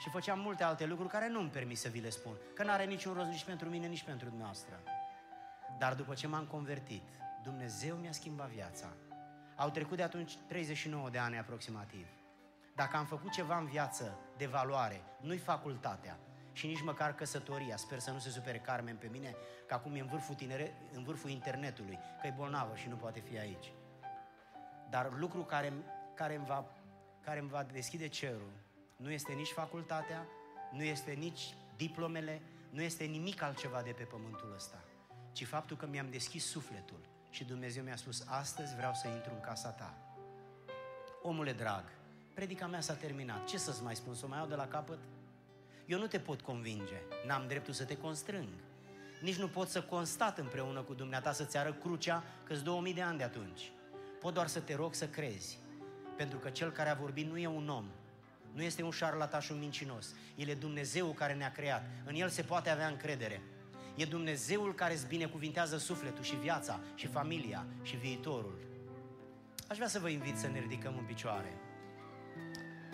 [0.01, 2.35] Și făceam multe alte lucruri care nu îmi permit să vi le spun.
[2.53, 4.79] Că n-are niciun rost nici pentru mine, nici pentru dumneavoastră.
[5.77, 7.01] Dar după ce m-am convertit,
[7.43, 8.87] Dumnezeu mi-a schimbat viața.
[9.55, 12.07] Au trecut de atunci 39 de ani aproximativ.
[12.75, 16.17] Dacă am făcut ceva în viață de valoare, nu-i facultatea
[16.51, 17.77] și nici măcar căsătoria.
[17.77, 19.35] Sper să nu se supere Carmen pe mine,
[19.67, 23.19] că acum e în vârful, tinere, în vârful internetului, că e bolnavă și nu poate
[23.19, 23.71] fi aici.
[24.89, 25.73] Dar lucru care,
[26.13, 26.65] care, îmi va,
[27.23, 28.51] care îmi va deschide cerul
[29.01, 30.27] nu este nici facultatea,
[30.71, 34.83] nu este nici diplomele, nu este nimic altceva de pe pământul ăsta,
[35.31, 36.99] ci faptul că mi-am deschis sufletul
[37.29, 39.97] și Dumnezeu mi-a spus, astăzi vreau să intru în casa ta.
[41.21, 41.83] Omule drag,
[42.33, 43.45] predica mea s-a terminat.
[43.45, 44.15] Ce să-ți mai spun?
[44.15, 44.99] Să o mai iau de la capăt?
[45.85, 47.01] Eu nu te pot convinge.
[47.27, 48.47] N-am dreptul să te constrâng.
[49.21, 53.17] Nici nu pot să constat împreună cu dumneata să-ți arăt crucea că-s 2000 de ani
[53.17, 53.71] de atunci.
[54.19, 55.59] Pot doar să te rog să crezi.
[56.17, 57.85] Pentru că cel care a vorbit nu e un om,
[58.53, 60.15] nu este un șarlatan și un mincinos.
[60.35, 61.89] El e Dumnezeul care ne-a creat.
[62.05, 63.41] În El se poate avea încredere.
[63.95, 68.59] E Dumnezeul care îți binecuvintează sufletul și viața și familia și viitorul.
[69.67, 71.53] Aș vrea să vă invit să ne ridicăm în picioare.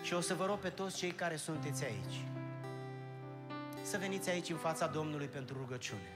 [0.02, 2.20] Și o să vă rog pe toți cei care sunteți aici
[3.88, 6.12] să veniți aici în fața Domnului pentru rugăciune.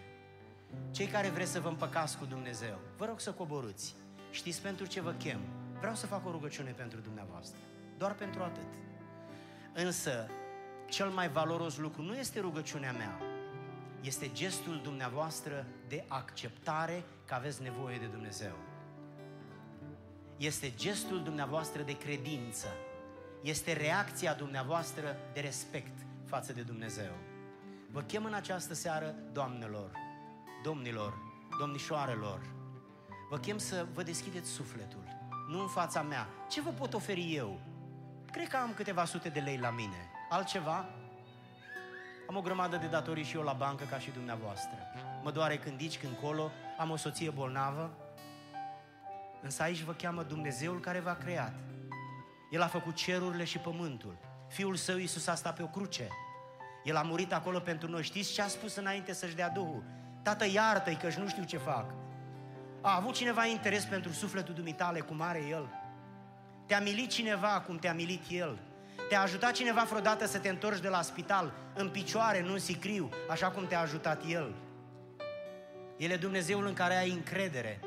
[0.90, 3.94] Cei care vreți să vă împăcați cu Dumnezeu, vă rog să coborâți.
[4.30, 5.40] Știți pentru ce vă chem?
[5.78, 7.58] Vreau să fac o rugăciune pentru dumneavoastră.
[7.98, 8.66] Doar pentru atât.
[9.74, 10.28] Însă,
[10.88, 13.18] cel mai valoros lucru nu este rugăciunea mea,
[14.00, 18.56] este gestul dumneavoastră de acceptare că aveți nevoie de Dumnezeu.
[20.36, 22.66] Este gestul dumneavoastră de credință.
[23.42, 27.12] Este reacția dumneavoastră de respect față de Dumnezeu.
[27.90, 29.90] Vă chem în această seară, doamnelor,
[30.62, 31.14] domnilor,
[31.58, 32.40] domnișoarelor,
[33.30, 35.04] vă chem să vă deschideți sufletul,
[35.48, 36.28] nu în fața mea.
[36.48, 37.60] Ce vă pot oferi eu?
[38.32, 40.10] Cred că am câteva sute de lei la mine.
[40.28, 40.86] Altceva?
[42.28, 44.78] Am o grămadă de datorii și eu la bancă ca și dumneavoastră.
[45.22, 47.90] Mă doare când dici, când colo, am o soție bolnavă.
[49.42, 51.52] Însă aici vă cheamă Dumnezeul care v-a creat.
[52.50, 54.16] El a făcut cerurile și pământul.
[54.48, 56.08] Fiul său Iisus a stat pe o cruce.
[56.84, 58.02] El a murit acolo pentru noi.
[58.02, 59.84] Știți ce a spus înainte să-și dea Duhul?
[60.22, 61.94] Tată, iartă-i că nu știu ce fac.
[62.80, 65.81] A avut cineva interes pentru sufletul dumitale cum are El?
[66.66, 68.58] Te-a milit cineva cum te-a milit El?
[69.08, 73.10] Te-a ajutat cineva vreodată să te întorci de la spital în picioare, nu în sicriu,
[73.30, 74.54] așa cum te-a ajutat El?
[75.96, 77.80] El e Dumnezeul în care ai încredere.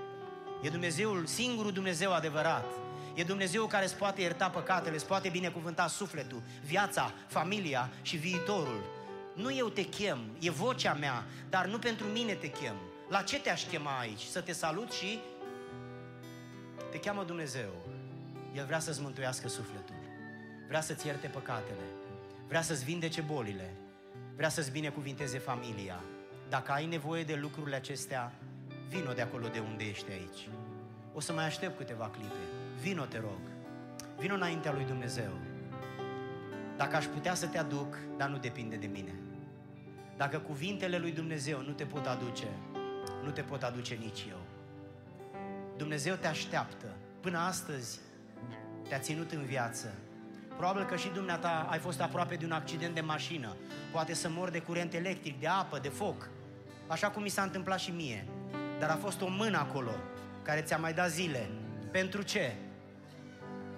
[0.61, 2.65] E Dumnezeul, singurul Dumnezeu adevărat.
[3.13, 8.83] E Dumnezeu care îți poate ierta păcatele, îți poate binecuvânta sufletul, viața, familia și viitorul.
[9.33, 12.75] Nu eu te chem, e vocea mea, dar nu pentru mine te chem.
[13.09, 14.21] La ce te-aș chema aici?
[14.21, 15.19] Să te salut și
[16.91, 17.84] te cheamă Dumnezeu.
[18.55, 19.95] El vrea să-ți mântuiască sufletul.
[20.67, 21.85] Vrea să-ți ierte păcatele.
[22.47, 23.73] Vrea să-ți vindece bolile.
[24.35, 26.03] Vrea să-ți binecuvinteze familia.
[26.49, 28.31] Dacă ai nevoie de lucrurile acestea,
[28.89, 30.49] vino de acolo de unde ești aici.
[31.13, 32.43] O să mai aștept câteva clipe.
[32.81, 33.39] Vino, te rog.
[34.17, 35.31] Vino înaintea lui Dumnezeu.
[36.77, 39.15] Dacă aș putea să te aduc, dar nu depinde de mine.
[40.17, 42.47] Dacă cuvintele lui Dumnezeu nu te pot aduce,
[43.23, 44.41] nu te pot aduce nici eu.
[45.77, 46.95] Dumnezeu te așteaptă.
[47.19, 47.99] Până astăzi
[48.87, 49.93] te-a ținut în viață.
[50.57, 53.55] Probabil că și dumneata ai fost aproape de un accident de mașină.
[53.91, 56.29] Poate să mor de curent electric, de apă, de foc.
[56.87, 58.27] Așa cum mi s-a întâmplat și mie.
[58.79, 59.91] Dar a fost o mână acolo
[60.41, 61.49] care ți-a mai dat zile.
[61.91, 62.55] Pentru ce?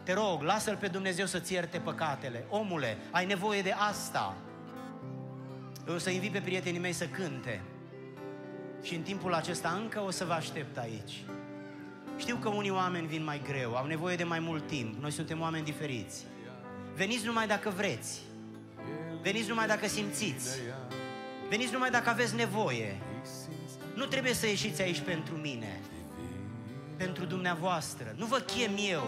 [0.03, 2.43] Te rog, lasă-L pe Dumnezeu să-ți ierte păcatele.
[2.49, 4.35] Omule, ai nevoie de asta.
[5.87, 7.61] Eu o să invit pe prietenii mei să cânte.
[8.81, 11.23] Și în timpul acesta încă o să vă aștept aici.
[12.17, 15.01] Știu că unii oameni vin mai greu, au nevoie de mai mult timp.
[15.01, 16.25] Noi suntem oameni diferiți.
[16.95, 18.21] Veniți numai dacă vreți.
[19.21, 20.59] Veniți numai dacă simțiți.
[21.49, 22.97] Veniți numai dacă aveți nevoie.
[23.95, 25.79] Nu trebuie să ieșiți aici pentru mine.
[26.97, 28.13] Pentru dumneavoastră.
[28.15, 29.07] Nu vă chem eu.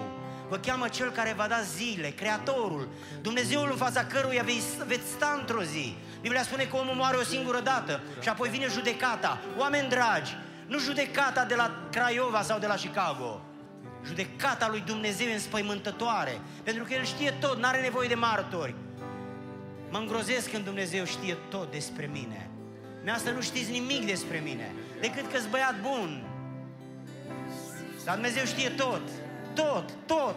[0.49, 2.88] Vă cheamă Cel care va da zile, Creatorul,
[3.22, 4.45] Dumnezeul în fața căruia
[4.88, 5.95] veți sta într-o zi.
[6.22, 9.39] Biblia spune că omul moare o singură dată și apoi vine judecata.
[9.57, 10.36] Oameni dragi,
[10.70, 13.41] nu judecata de la Craiova sau de la Chicago.
[14.05, 16.39] Judecata lui Dumnezeu e înspăimântătoare.
[16.63, 18.76] Pentru că El știe tot, nu are nevoie de martori.
[19.89, 22.49] Mă îngrozesc când Dumnezeu știe tot despre mine.
[23.03, 26.24] Mi să nu știți nimic despre mine, decât că-s băiat bun.
[28.05, 29.01] Dar Dumnezeu știe tot,
[29.53, 30.36] tot, tot.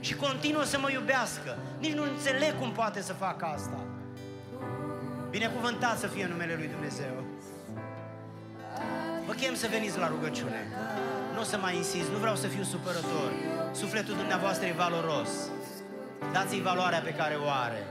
[0.00, 1.58] Și continuă să mă iubească.
[1.78, 3.78] Nici nu înțeleg cum poate să facă asta.
[5.30, 7.33] Binecuvântat să fie numele Lui Dumnezeu.
[9.26, 10.60] Vă chem să veniți la rugăciune.
[11.34, 13.30] Nu o să mai insist, nu vreau să fiu supărător.
[13.72, 15.30] Sufletul dumneavoastră e valoros.
[16.32, 17.82] Dați-i valoarea pe care o are.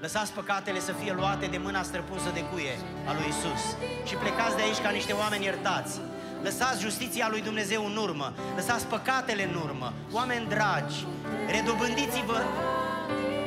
[0.00, 2.76] Lăsați păcatele să fie luate de mâna străpunsă de cuie
[3.08, 3.62] a lui Isus
[4.08, 6.00] și plecați de aici ca niște oameni iertați.
[6.42, 9.92] Lăsați justiția lui Dumnezeu în urmă, lăsați păcatele în urmă.
[10.12, 11.06] Oameni dragi,
[11.50, 12.40] redobândiți-vă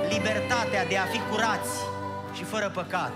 [0.10, 1.74] libertatea de a fi curați
[2.34, 3.14] și fără păcat.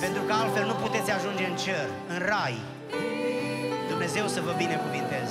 [0.00, 2.56] Pentru că altfel nu puteți ajunge în cer, în rai.
[3.88, 5.27] Dumnezeu să vă binecuvinteze.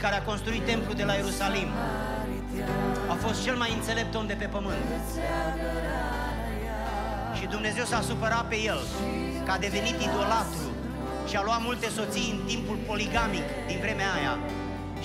[0.00, 1.68] Care a construit templul de la Ierusalim,
[3.08, 4.86] a fost cel mai înțelept om de pe pământ.
[7.38, 8.80] Și Dumnezeu s-a supărat pe el,
[9.44, 10.66] că a devenit idolatru
[11.28, 14.34] și a luat multe soții în timpul poligamic din vremea aia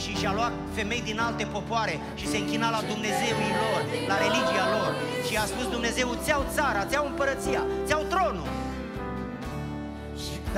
[0.02, 3.82] și și-a luat femei din alte popoare și se închina la Dumnezeu lor,
[4.12, 4.92] la religia lor
[5.28, 8.50] și a spus Dumnezeu, ți-au țara, ți-au împărăția, ți-au tronul.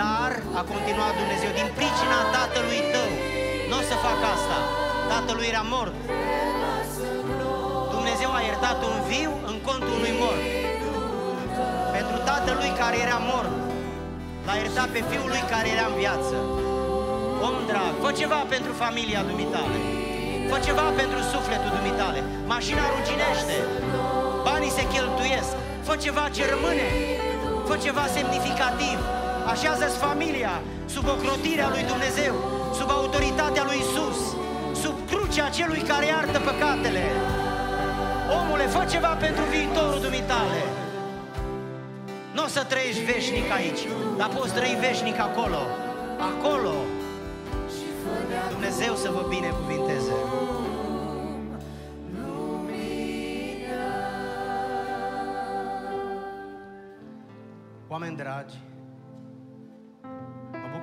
[0.02, 3.12] Dar, a continuat Dumnezeu, din pricina tatălui tău,
[3.76, 4.58] nu o să fac asta.
[5.12, 5.96] Tatălui era mort.
[7.96, 10.44] Dumnezeu a iertat un viu în contul unui mort.
[11.96, 13.54] Pentru tatălui care era mort,
[14.46, 16.36] l-a iertat pe fiul lui care era în viață.
[17.48, 19.78] Om drag, fă ceva pentru familia dumitale.
[20.50, 22.20] Fă ceva pentru sufletul dumitale.
[22.54, 23.58] Mașina ruginește.
[24.48, 25.54] Banii se cheltuiesc.
[25.88, 26.88] Fă ceva ce rămâne.
[27.68, 29.00] Fă ceva semnificativ.
[29.54, 30.54] Așează-ți familia
[30.94, 32.34] sub ocrotirea lui Dumnezeu,
[32.78, 34.20] sub autoritatea lui Isus,
[34.82, 37.04] sub crucea celui care iartă păcatele.
[38.38, 40.62] Omule, fă ceva pentru viitorul dumitale.
[42.36, 43.84] Nu o să trăiești veșnic aici,
[44.18, 45.62] dar poți trăi veșnic acolo.
[46.32, 46.74] Acolo
[48.50, 50.14] Dumnezeu să vă binecuvinteze.
[57.88, 58.75] Oameni dragi, mă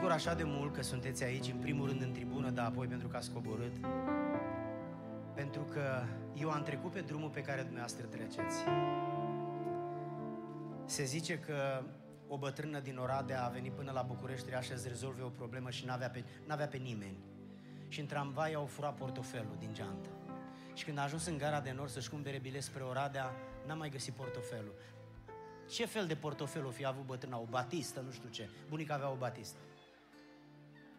[0.02, 3.08] bucur așa de mult că sunteți aici, în primul rând în tribună, dar apoi pentru
[3.08, 3.72] că ați coborât.
[5.34, 6.02] Pentru că
[6.34, 8.56] eu am trecut pe drumul pe care dumneavoastră treceți.
[10.84, 11.82] Se zice că
[12.28, 15.84] o bătrână din Oradea a venit până la București, trebuia să rezolve o problemă și
[15.84, 17.18] n-avea pe, n-avea pe nimeni
[17.88, 20.08] și în tramvai au furat portofelul din geantă.
[20.74, 23.34] Și când a ajuns în gara de nord să-și cumpere bilet spre Oradea,
[23.66, 24.74] n-a mai găsit portofelul.
[25.70, 27.38] Ce fel de portofel o fi avut bătrâna?
[27.38, 28.48] O batistă, nu știu ce.
[28.68, 29.58] Bunica avea o batistă.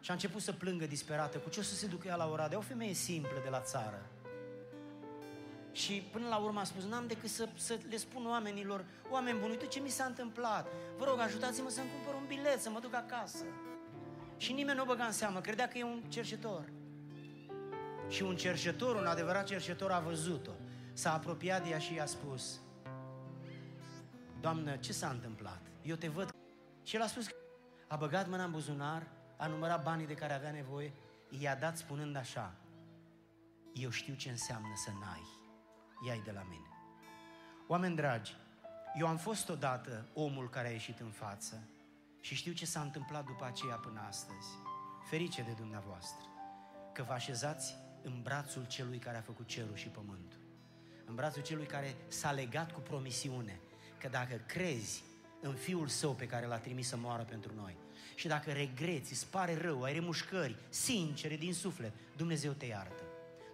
[0.03, 1.37] Și a început să plângă disperată.
[1.37, 2.57] Cu ce o să se ducă ea la Oradea?
[2.57, 4.09] O femeie simplă de la țară.
[5.71, 9.51] Și până la urmă a spus, n-am decât să, să le spun oamenilor, oameni buni,
[9.51, 10.67] uite ce mi s-a întâmplat.
[10.97, 13.43] Vă rog, ajutați-mă să-mi cumpăr un bilet, să mă duc acasă.
[14.37, 16.71] Și nimeni nu o băga în seamă, credea că e un cercetor.
[18.07, 20.51] Și un cercetor, un adevărat cercetor a văzut-o.
[20.93, 22.59] S-a apropiat de ea și i-a spus,
[24.41, 25.61] Doamnă, ce s-a întâmplat?
[25.81, 26.29] Eu te văd.
[26.83, 27.27] Și el a spus,
[27.87, 30.93] a băgat mâna în buzunar, a numărat banii de care avea nevoie,
[31.29, 32.53] i-a dat spunând așa,
[33.73, 35.27] eu știu ce înseamnă să n-ai,
[36.07, 36.67] ia de la mine.
[37.67, 38.35] Oameni dragi,
[38.99, 41.67] eu am fost odată omul care a ieșit în față
[42.19, 44.47] și știu ce s-a întâmplat după aceea până astăzi.
[45.09, 46.25] Ferice de dumneavoastră,
[46.93, 50.39] că vă așezați în brațul celui care a făcut cerul și pământul.
[51.05, 53.59] În brațul celui care s-a legat cu promisiune
[53.97, 55.03] că dacă crezi
[55.41, 57.77] în Fiul Său pe care l-a trimis să moară pentru noi
[58.15, 63.03] și dacă regreți, îți pare rău, ai remușcări sincere din suflet, Dumnezeu te iartă.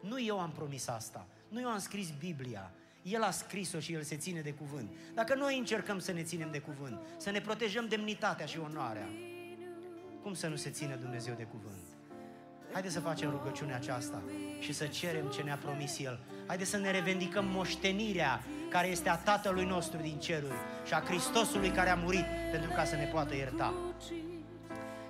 [0.01, 4.03] Nu eu am promis asta, nu eu am scris Biblia, el a scris-o și El
[4.03, 4.89] se ține de cuvânt.
[5.13, 9.09] Dacă noi încercăm să ne ținem de cuvânt, să ne protejăm demnitatea și onoarea,
[10.21, 11.85] cum să nu se ține Dumnezeu de cuvânt?
[12.71, 14.21] Haideți să facem rugăciunea aceasta
[14.59, 16.19] și să cerem ce ne-a promis El.
[16.47, 20.53] Haideți să ne revendicăm moștenirea care este a Tatălui nostru din ceruri
[20.85, 23.73] și a Hristosului care a murit pentru ca să ne poată ierta.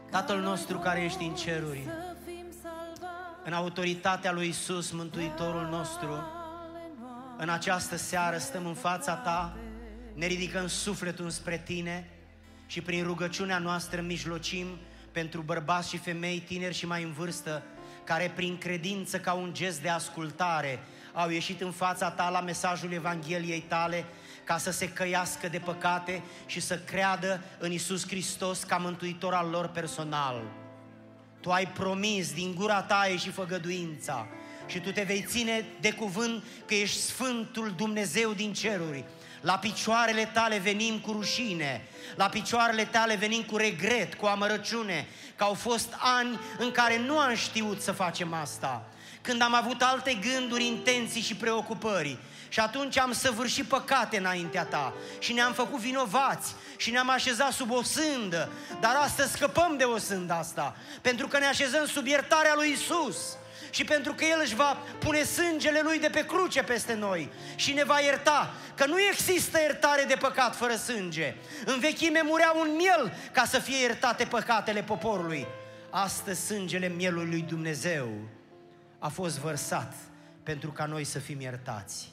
[0.09, 1.87] Tatăl nostru care ești în ceruri,
[3.43, 6.23] în autoritatea lui Isus, Mântuitorul nostru,
[7.37, 9.57] în această seară stăm în fața Ta
[10.13, 12.09] ne ridicăm sufletul spre Tine
[12.65, 14.67] și prin rugăciunea noastră mijlocim
[15.11, 17.63] pentru bărbați și femei tineri și mai în vârstă,
[18.03, 20.79] care prin credință ca un gest de ascultare
[21.13, 24.05] au ieșit în fața ta la mesajul Evangheliei tale
[24.49, 29.49] ca să se căiască de păcate și să creadă în Isus Hristos ca mântuitor al
[29.49, 30.43] lor personal.
[31.41, 34.27] Tu ai promis din gura ta și făgăduința
[34.67, 39.05] și tu te vei ține de cuvânt că ești Sfântul Dumnezeu din ceruri.
[39.41, 45.43] La picioarele tale venim cu rușine, la picioarele tale venim cu regret, cu amărăciune, că
[45.43, 48.85] au fost ani în care nu am știut să facem asta,
[49.21, 52.17] când am avut alte gânduri, intenții și preocupări.
[52.49, 57.71] Și atunci am săvârșit păcate înaintea ta și ne-am făcut vinovați și ne-am așezat sub
[57.71, 58.51] o sândă.
[58.79, 63.17] Dar astăzi scăpăm de o sândă asta, pentru că ne așezăm sub iertarea lui Isus
[63.69, 67.73] și pentru că El își va pune sângele Lui de pe cruce peste noi și
[67.73, 71.35] ne va ierta, că nu există iertare de păcat fără sânge.
[71.65, 75.47] În vechime murea un miel ca să fie iertate păcatele poporului.
[75.89, 78.09] Astăzi sângele mielului lui Dumnezeu
[78.99, 79.93] a fost vărsat
[80.43, 82.09] pentru ca noi să fim iertați.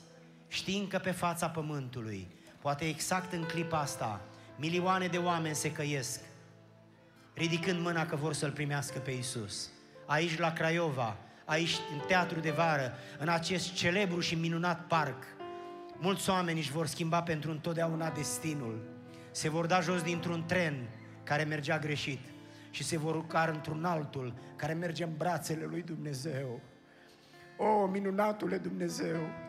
[0.56, 2.28] Știind că pe fața pământului,
[2.60, 4.20] poate exact în clipa asta,
[4.58, 6.20] milioane de oameni se căiesc,
[7.34, 9.70] ridicând mâna că vor să-L primească pe Isus.
[10.06, 15.22] Aici la Craiova, aici în teatru de vară, în acest celebru și minunat parc,
[15.98, 18.88] mulți oameni își vor schimba pentru întotdeauna destinul.
[19.30, 20.88] Se vor da jos dintr-un tren
[21.22, 22.20] care mergea greșit
[22.70, 26.60] și se vor urca într-un altul care merge în brațele lui Dumnezeu.
[27.56, 29.45] O, minunatule Dumnezeu,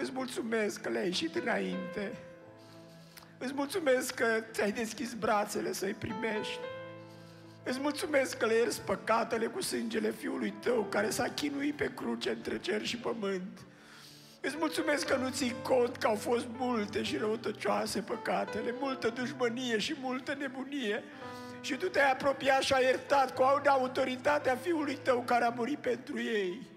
[0.00, 2.12] îți mulțumesc că le-ai ieșit înainte.
[3.38, 6.60] Îți mulțumesc că ți-ai deschis brațele să-i primești.
[7.62, 12.30] Îți mulțumesc că le ierți păcatele cu sângele Fiului Tău care s-a chinuit pe cruce
[12.30, 13.58] între cer și pământ.
[14.40, 19.78] Îți mulțumesc că nu ții cont că au fost multe și răutăcioase păcatele, multă dușmănie
[19.78, 21.02] și multă nebunie.
[21.60, 26.20] Și Tu te-ai apropiat și ai iertat cu autoritatea Fiului Tău care a murit pentru
[26.20, 26.69] ei.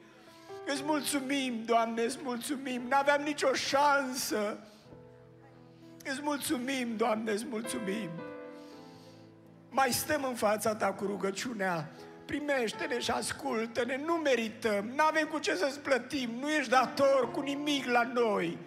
[0.66, 2.82] Îți mulțumim, Doamne, îți mulțumim.
[2.88, 4.58] N-aveam nicio șansă.
[6.04, 8.10] Îți mulțumim, Doamne, îți mulțumim
[9.74, 11.90] mai stăm în fața ta cu rugăciunea,
[12.26, 17.42] primește-ne și ascultă-ne, nu merităm, nu avem cu ce să-ți plătim, nu ești dator cu
[17.42, 18.58] nimic la noi,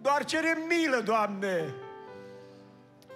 [0.00, 1.74] doar cerem milă, Doamne.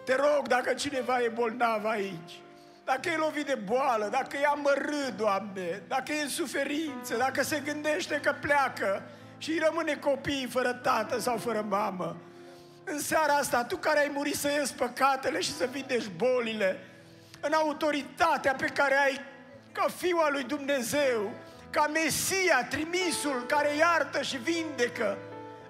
[0.04, 2.40] Te rog, dacă cineva e bolnav aici,
[2.84, 7.62] dacă e lovit de boală, dacă e amărât, Doamne, dacă e în suferință, dacă se
[7.64, 9.02] gândește că pleacă
[9.38, 12.16] și rămâne copii fără tată sau fără mamă,
[12.84, 16.78] în seara asta, Tu care ai murit să ies păcatele și să vindești bolile,
[17.40, 19.20] în autoritatea pe care ai
[19.72, 21.30] ca Fiul al lui Dumnezeu,
[21.70, 25.18] ca Mesia, trimisul care iartă și vindecă.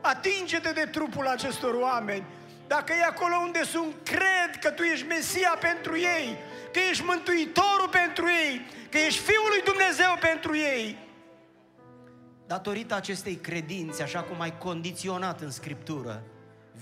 [0.00, 2.24] Atinge-te de trupul acestor oameni.
[2.66, 6.38] Dacă e acolo unde sunt, cred că Tu ești Mesia pentru ei,
[6.72, 8.60] că ești Mântuitorul pentru ei,
[8.90, 10.98] că ești Fiul lui Dumnezeu pentru ei.
[12.46, 16.22] Datorită acestei credințe, așa cum ai condiționat în Scriptură,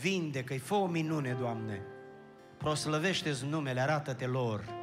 [0.00, 1.82] vindecă-i, fă o minune, Doamne.
[2.56, 4.78] Proslăvește-ți numele, arată-te lor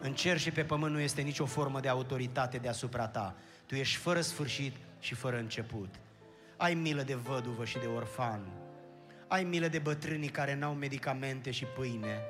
[0.00, 3.36] în cer și pe pământ nu este nicio formă de autoritate deasupra ta.
[3.66, 5.94] Tu ești fără sfârșit și fără început.
[6.56, 8.40] Ai milă de văduvă și de orfan.
[9.28, 12.20] Ai milă de bătrânii care n-au medicamente și pâine.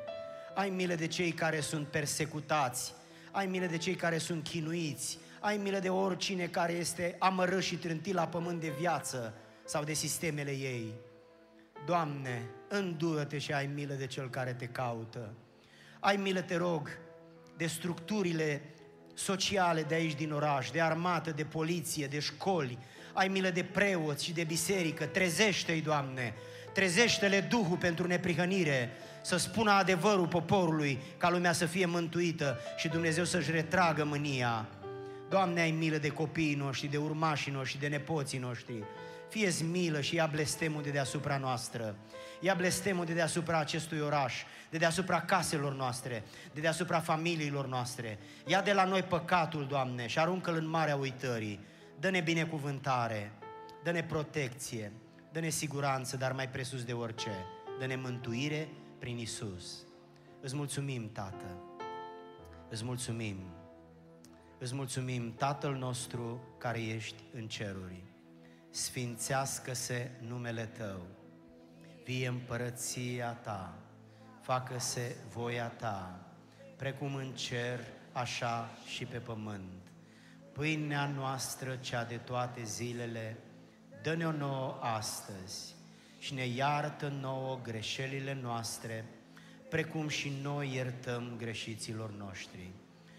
[0.57, 2.95] Ai milă de cei care sunt persecutați.
[3.31, 5.19] Ai milă de cei care sunt chinuiți.
[5.41, 9.35] Ai milă de oricine care este amărât și trântit la pământ de viață
[9.65, 10.95] sau de sistemele ei.
[11.87, 15.35] Doamne, îndură-te și ai milă de cel care te caută.
[16.01, 16.89] Ai milă, te rog,
[17.57, 18.63] de structurile
[19.15, 22.79] sociale de aici din oraș, de armată, de poliție, de școli,
[23.13, 26.35] ai milă de preoți și de biserică, trezește-i, Doamne,
[26.73, 28.91] trezește-le Duhul pentru neprihănire,
[29.27, 34.67] să spună adevărul poporului, ca lumea să fie mântuită și Dumnezeu să-și retragă mânia.
[35.29, 38.85] Doamne, ai milă de copiii noștri, de urmașii noștri, de nepoții noștri.
[39.29, 41.97] Fie-ți milă și ia blestemul de deasupra noastră.
[42.41, 44.35] Ia blestemul de deasupra acestui oraș
[44.71, 48.19] de deasupra caselor noastre, de deasupra familiilor noastre.
[48.47, 51.61] Ia de la noi păcatul, Doamne, și aruncă-l în marea uitării.
[52.01, 53.33] Dă-ne binecuvântare,
[53.85, 54.93] dă-ne protecție,
[55.33, 57.31] dă-ne siguranță, dar mai presus de orice,
[57.79, 59.85] dă-ne mântuire prin Isus.
[60.41, 61.63] Îți mulțumim, Tată,
[62.69, 63.37] îți mulțumim,
[64.59, 68.03] îți mulțumim, Tatăl nostru care ești în ceruri.
[68.71, 71.07] Sfințească-se numele Tău,
[72.05, 73.79] vie împărăția Ta,
[74.47, 76.21] facă-se voia ta,
[76.77, 77.81] precum în cer,
[78.13, 79.91] așa și pe pământ.
[80.53, 83.37] Pâinea noastră, cea de toate zilele,
[84.03, 85.76] dă-ne-o nouă astăzi
[86.27, 89.05] și ne iartă nouă greșelile noastre,
[89.69, 92.71] precum și noi iertăm greșiților noștri.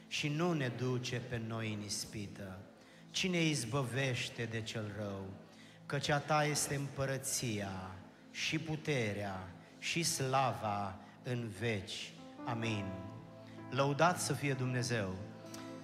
[0.07, 2.59] Și nu ne duce pe noi în ispită,
[3.11, 5.25] ci ne izbăvește de cel rău,
[5.85, 7.95] căci a Ta este împărăția
[8.31, 9.47] și puterea
[9.79, 12.11] și slava în veci.
[12.45, 12.85] Amin.
[13.69, 15.15] Lăudat să fie Dumnezeu!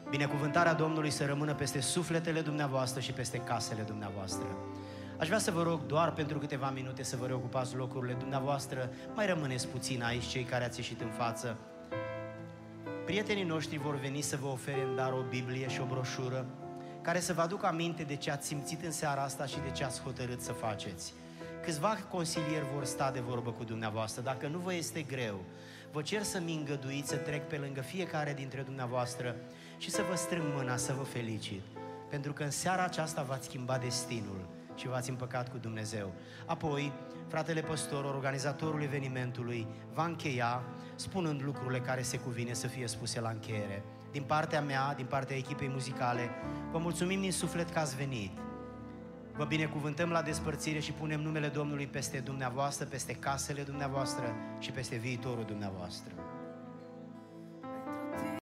[0.09, 4.72] Binecuvântarea Domnului să rămână peste sufletele dumneavoastră și peste casele dumneavoastră.
[5.23, 8.89] Aș vrea să vă rog doar pentru câteva minute să vă reocupați locurile dumneavoastră.
[9.15, 11.57] Mai rămâneți puțin aici, cei care ați ieșit în față.
[13.05, 16.45] Prietenii noștri vor veni să vă ofere în dar o Biblie și o broșură
[17.01, 19.83] care să vă aducă aminte de ce ați simțit în seara asta și de ce
[19.83, 21.13] ați hotărât să faceți.
[21.61, 24.21] Câțiva consilieri vor sta de vorbă cu dumneavoastră.
[24.21, 25.39] Dacă nu vă este greu,
[25.91, 29.35] vă cer să-mi îngăduiți să trec pe lângă fiecare dintre dumneavoastră
[29.77, 31.61] și să vă strâng mâna, să vă felicit.
[32.09, 36.13] Pentru că în seara aceasta v-ați schimbat destinul și v-ați împăcat cu Dumnezeu.
[36.45, 36.93] Apoi,
[37.27, 40.63] fratele păstor, organizatorul evenimentului, va încheia
[40.95, 43.83] spunând lucrurile care se cuvine să fie spuse la încheiere.
[44.11, 46.29] Din partea mea, din partea echipei muzicale,
[46.71, 48.31] vă mulțumim din suflet că ați venit.
[49.35, 54.95] Vă binecuvântăm la despărțire și punem numele Domnului peste dumneavoastră, peste casele dumneavoastră și peste
[54.95, 56.13] viitorul dumneavoastră.